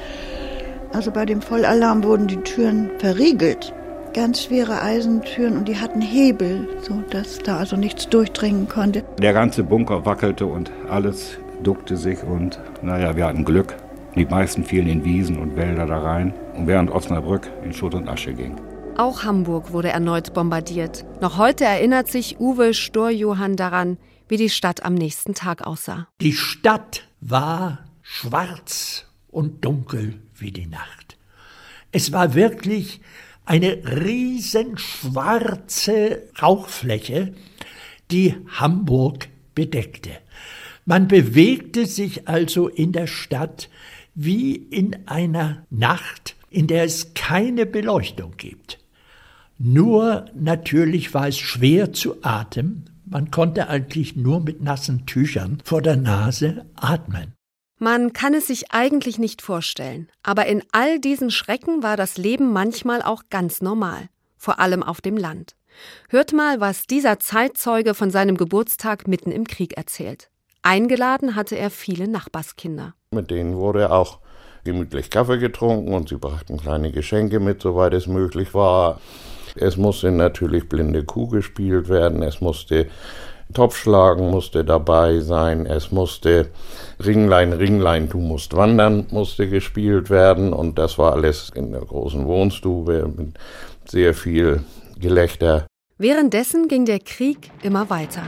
[0.94, 3.74] Also bei dem Vollalarm wurden die Türen verriegelt.
[4.14, 9.04] Ganz schwere Eisentüren und die hatten Hebel, sodass da also nichts durchdringen konnte.
[9.18, 13.76] Der ganze Bunker wackelte und alles duckte sich und naja, wir hatten Glück.
[14.16, 18.34] Die meisten fielen in Wiesen und Wälder da rein während Osnabrück in Schutt und Asche
[18.34, 18.56] ging.
[18.98, 21.06] Auch Hamburg wurde erneut bombardiert.
[21.22, 23.98] Noch heute erinnert sich Uwe Storjohann daran,
[24.28, 26.08] wie die Stadt am nächsten Tag aussah.
[26.22, 31.18] Die Stadt war schwarz und dunkel wie die Nacht.
[31.92, 33.02] Es war wirklich
[33.46, 37.34] eine riesenschwarze Rauchfläche,
[38.12, 40.12] die Hamburg bedeckte.
[40.86, 43.70] Man bewegte sich also in der Stadt
[44.16, 48.78] wie in einer Nacht, in der es keine Beleuchtung gibt.
[49.58, 55.82] Nur natürlich war es schwer zu atmen, man konnte eigentlich nur mit nassen Tüchern vor
[55.82, 57.34] der Nase atmen.
[57.78, 62.54] Man kann es sich eigentlich nicht vorstellen, aber in all diesen Schrecken war das Leben
[62.54, 65.56] manchmal auch ganz normal, vor allem auf dem Land.
[66.10, 70.30] Hört mal, was dieser Zeitzeuge von seinem Geburtstag mitten im Krieg erzählt.
[70.62, 72.94] Eingeladen hatte er viele Nachbarskinder.
[73.12, 74.21] Mit denen wurde auch
[74.64, 79.00] gemütlich Kaffee getrunken und sie brachten kleine Geschenke mit, soweit es möglich war.
[79.56, 82.88] Es musste natürlich blinde Kuh gespielt werden, es musste
[83.54, 86.48] Topfschlagen musste dabei sein, es musste
[87.04, 92.26] Ringlein, Ringlein, du musst wandern, musste gespielt werden und das war alles in der großen
[92.26, 93.38] Wohnstube mit
[93.86, 94.64] sehr viel
[94.98, 95.68] Gelächter.
[95.98, 98.24] Währenddessen ging der Krieg immer weiter.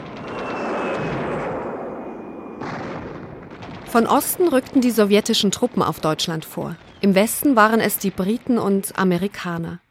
[3.94, 6.76] Von Osten rückten die sowjetischen Truppen auf Deutschland vor.
[7.02, 9.82] Im Westen waren es die Briten und Amerikaner.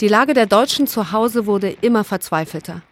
[0.00, 2.82] Die Lage der Deutschen zu Hause wurde immer verzweifelter.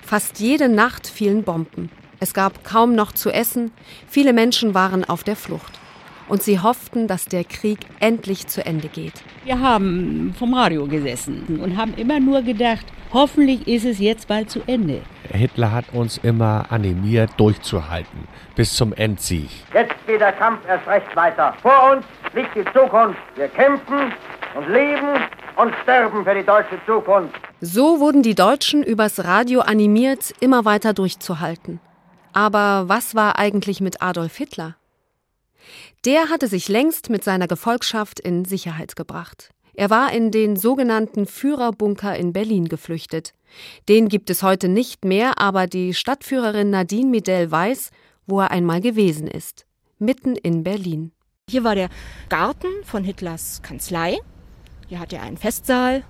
[0.00, 1.90] Fast jede Nacht fielen Bomben.
[2.20, 3.72] Es gab kaum noch zu essen,
[4.06, 5.80] viele Menschen waren auf der Flucht.
[6.28, 9.14] Und sie hofften, dass der Krieg endlich zu Ende geht.
[9.44, 14.50] Wir haben vom Radio gesessen und haben immer nur gedacht, hoffentlich ist es jetzt bald
[14.50, 15.02] zu Ende.
[15.30, 19.48] Hitler hat uns immer animiert, durchzuhalten, bis zum Endsieg.
[19.74, 21.54] Jetzt geht der Kampf erst recht weiter.
[21.60, 22.04] Vor uns
[22.34, 23.18] liegt die Zukunft.
[23.36, 24.12] Wir kämpfen
[24.54, 25.20] und leben
[25.56, 27.34] und sterben für die deutsche Zukunft.
[27.60, 31.80] So wurden die Deutschen übers Radio animiert, immer weiter durchzuhalten.
[32.32, 34.76] Aber was war eigentlich mit Adolf Hitler?
[36.04, 39.50] Der hatte sich längst mit seiner Gefolgschaft in Sicherheit gebracht.
[39.74, 43.34] Er war in den sogenannten Führerbunker in Berlin geflüchtet.
[43.88, 47.90] Den gibt es heute nicht mehr, aber die Stadtführerin Nadine Midell weiß,
[48.26, 49.64] wo er einmal gewesen ist.
[50.00, 51.12] Mitten in Berlin.
[51.48, 51.88] Hier war der
[52.28, 54.18] Garten von Hitlers Kanzlei.
[54.88, 56.02] Hier hat er einen Festsaal.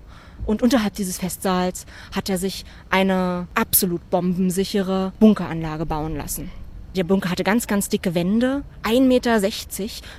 [0.47, 1.85] Und unterhalb dieses Festsaals
[2.15, 6.51] hat er sich eine absolut bombensichere Bunkeranlage bauen lassen.
[6.95, 9.41] Der Bunker hatte ganz, ganz dicke Wände, 1,60 Meter.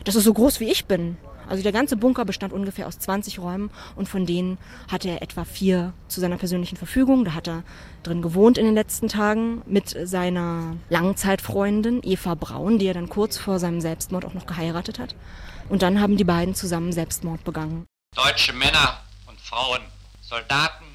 [0.05, 1.17] Das ist so groß wie ich bin.
[1.47, 4.57] Also der ganze Bunker bestand ungefähr aus 20 Räumen und von denen
[4.89, 7.25] hatte er etwa vier zu seiner persönlichen Verfügung.
[7.25, 7.63] Da hat er
[8.01, 13.37] drin gewohnt in den letzten Tagen mit seiner Langzeitfreundin Eva Braun, die er dann kurz
[13.37, 15.15] vor seinem Selbstmord auch noch geheiratet hat.
[15.69, 17.85] Und dann haben die beiden zusammen Selbstmord begangen.
[18.15, 19.81] Deutsche Männer und Frauen,
[20.21, 20.85] Soldaten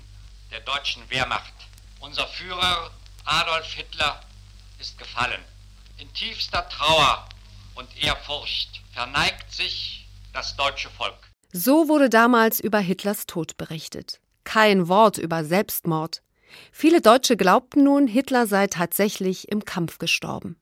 [0.51, 1.53] der deutschen Wehrmacht.
[2.01, 2.91] Unser Führer
[3.25, 4.21] Adolf Hitler
[4.81, 5.41] ist gefallen.
[6.01, 7.29] In tiefster Trauer
[7.75, 11.33] und Ehrfurcht verneigt sich das deutsche Volk.
[11.53, 14.21] So wurde damals über Hitlers Tod berichtet.
[14.45, 16.23] Kein Wort über Selbstmord.
[16.71, 20.57] Viele Deutsche glaubten nun, Hitler sei tatsächlich im Kampf gestorben.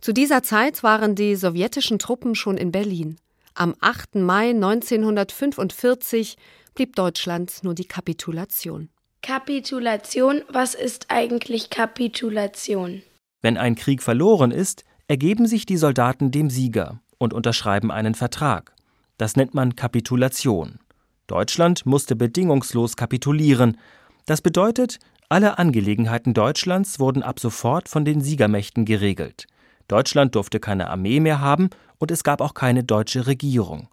[0.00, 3.16] Zu dieser Zeit waren die sowjetischen Truppen schon in Berlin.
[3.54, 4.16] Am 8.
[4.16, 6.36] Mai 1945
[6.74, 8.88] blieb Deutschland nur die Kapitulation.
[9.22, 13.02] Kapitulation, was ist eigentlich Kapitulation?
[13.42, 17.00] Wenn ein Krieg verloren ist, ergeben sich die Soldaten dem Sieger.
[17.20, 18.74] und unterschreiben einen Vertrag.
[19.16, 20.78] Das nennt man Kapitulation.
[21.26, 23.76] Deutschland musste bedingungslos kapitulieren.
[24.24, 29.46] Das bedeutet, alle Angelegenheiten Deutschlands wurden ab sofort von den Siegermächten geregelt.
[29.88, 33.88] Deutschland durfte keine Armee mehr haben und es gab auch keine deutsche Regierung.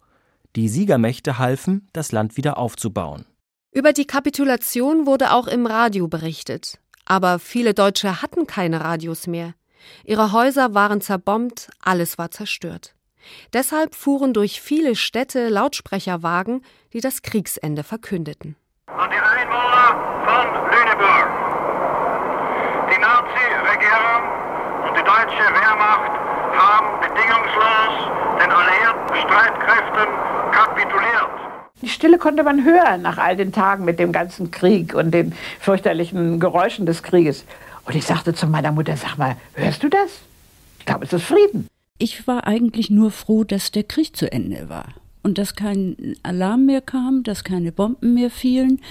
[0.55, 3.25] Die Siegermächte halfen, das Land wieder aufzubauen.
[3.73, 6.79] Über die Kapitulation wurde auch im Radio berichtet.
[7.05, 9.53] Aber viele Deutsche hatten keine Radios mehr.
[10.03, 12.95] Ihre Häuser waren zerbombt, alles war zerstört.
[13.53, 18.55] Deshalb fuhren durch viele Städte Lautsprecherwagen, die das Kriegsende verkündeten.
[18.87, 19.87] An die Einwohner
[20.25, 21.27] von Lüneburg.
[22.91, 24.21] Die Nazi-Regierung
[24.87, 26.11] und die deutsche Wehrmacht
[26.53, 27.93] haben bedingungslos
[28.41, 30.07] den alliierten Streitkräften
[30.51, 31.54] kapituliert.
[31.81, 35.33] Die Stille konnte man hören nach all den Tagen mit dem ganzen Krieg und den
[35.59, 37.45] fürchterlichen Geräuschen des Krieges.
[37.85, 40.21] Und ich sagte zu meiner Mutter, sag mal, hörst du das?
[40.79, 41.67] Ich glaube, es ist Frieden.
[41.97, 46.65] Ich war eigentlich nur froh, dass der Krieg zu Ende war und dass kein Alarm
[46.65, 48.81] mehr kam, dass keine Bomben mehr fielen,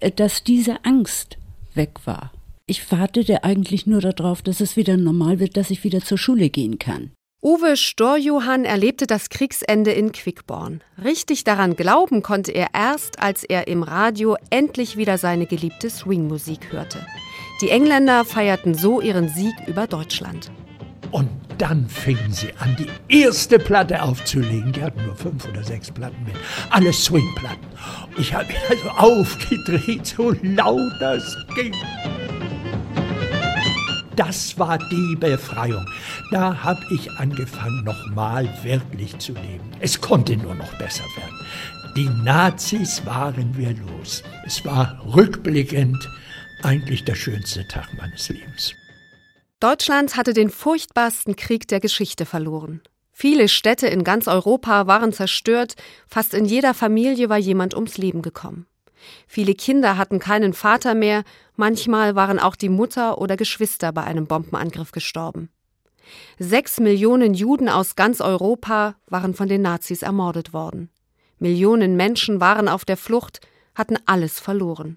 [0.00, 1.38] äh, dass diese Angst
[1.74, 2.32] weg war.
[2.66, 6.50] Ich wartete eigentlich nur darauf, dass es wieder normal wird, dass ich wieder zur Schule
[6.50, 7.12] gehen kann.
[7.46, 10.82] Uwe Storjohann erlebte das Kriegsende in Quickborn.
[11.04, 16.72] Richtig daran glauben konnte er erst, als er im Radio endlich wieder seine geliebte Swingmusik
[16.72, 17.06] hörte.
[17.60, 20.50] Die Engländer feierten so ihren Sieg über Deutschland.
[21.12, 21.28] Und
[21.58, 24.72] dann fingen sie an, die erste Platte aufzulegen.
[24.72, 26.34] Die hatten nur fünf oder sechs Platten mit.
[26.70, 27.68] Alle Swingplatten.
[28.18, 31.72] Ich habe mich also aufgedreht, so laut das ging.
[34.16, 35.86] Das war die Befreiung.
[36.30, 39.70] Da habe ich angefangen, nochmal wirklich zu leben.
[39.80, 41.46] Es konnte nur noch besser werden.
[41.96, 44.22] Die Nazis waren wir los.
[44.46, 46.08] Es war rückblickend
[46.62, 48.74] eigentlich der schönste Tag meines Lebens.
[49.60, 52.82] Deutschland hatte den furchtbarsten Krieg der Geschichte verloren.
[53.12, 55.74] Viele Städte in ganz Europa waren zerstört,
[56.06, 58.66] fast in jeder Familie war jemand ums Leben gekommen.
[59.26, 61.24] Viele Kinder hatten keinen Vater mehr,
[61.56, 65.50] manchmal waren auch die Mutter oder Geschwister bei einem Bombenangriff gestorben.
[66.38, 70.90] Sechs Millionen Juden aus ganz Europa waren von den Nazis ermordet worden.
[71.38, 73.40] Millionen Menschen waren auf der Flucht,
[73.74, 74.96] hatten alles verloren.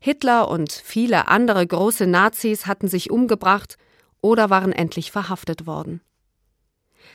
[0.00, 3.76] Hitler und viele andere große Nazis hatten sich umgebracht
[4.20, 6.00] oder waren endlich verhaftet worden.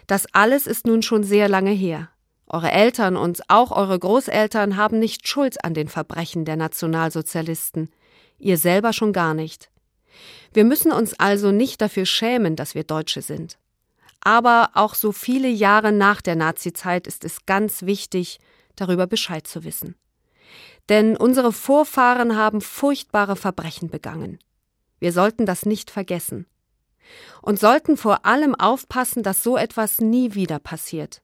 [0.07, 2.09] Das alles ist nun schon sehr lange her.
[2.47, 7.89] Eure Eltern und auch eure Großeltern haben nicht Schuld an den Verbrechen der Nationalsozialisten,
[8.37, 9.69] ihr selber schon gar nicht.
[10.53, 13.57] Wir müssen uns also nicht dafür schämen, dass wir Deutsche sind.
[14.21, 18.39] Aber auch so viele Jahre nach der Nazizeit ist es ganz wichtig,
[18.75, 19.95] darüber Bescheid zu wissen.
[20.89, 24.37] Denn unsere Vorfahren haben furchtbare Verbrechen begangen.
[24.99, 26.45] Wir sollten das nicht vergessen.
[27.41, 31.22] Und sollten vor allem aufpassen, dass so etwas nie wieder passiert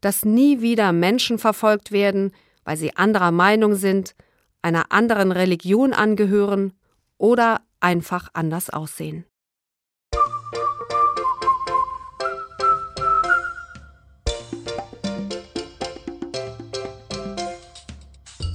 [0.00, 2.32] dass nie wieder Menschen verfolgt werden,
[2.64, 4.14] weil sie anderer Meinung sind,
[4.62, 6.72] einer anderen Religion angehören
[7.16, 9.24] oder einfach anders aussehen.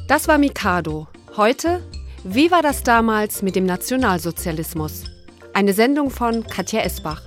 [0.07, 1.07] Das war Mikado.
[1.37, 1.81] Heute,
[2.23, 5.05] wie war das damals mit dem Nationalsozialismus?
[5.53, 7.21] Eine Sendung von Katja Esbach.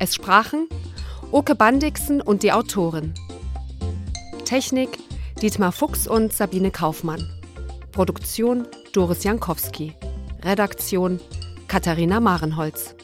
[0.00, 0.68] Es sprachen
[1.32, 3.14] Oke Bandixen und die Autorin.
[4.44, 4.98] Technik
[5.40, 7.24] Dietmar Fuchs und Sabine Kaufmann.
[7.92, 9.94] Produktion Doris Jankowski.
[10.42, 11.20] Redaktion
[11.68, 12.96] Katharina Marenholz.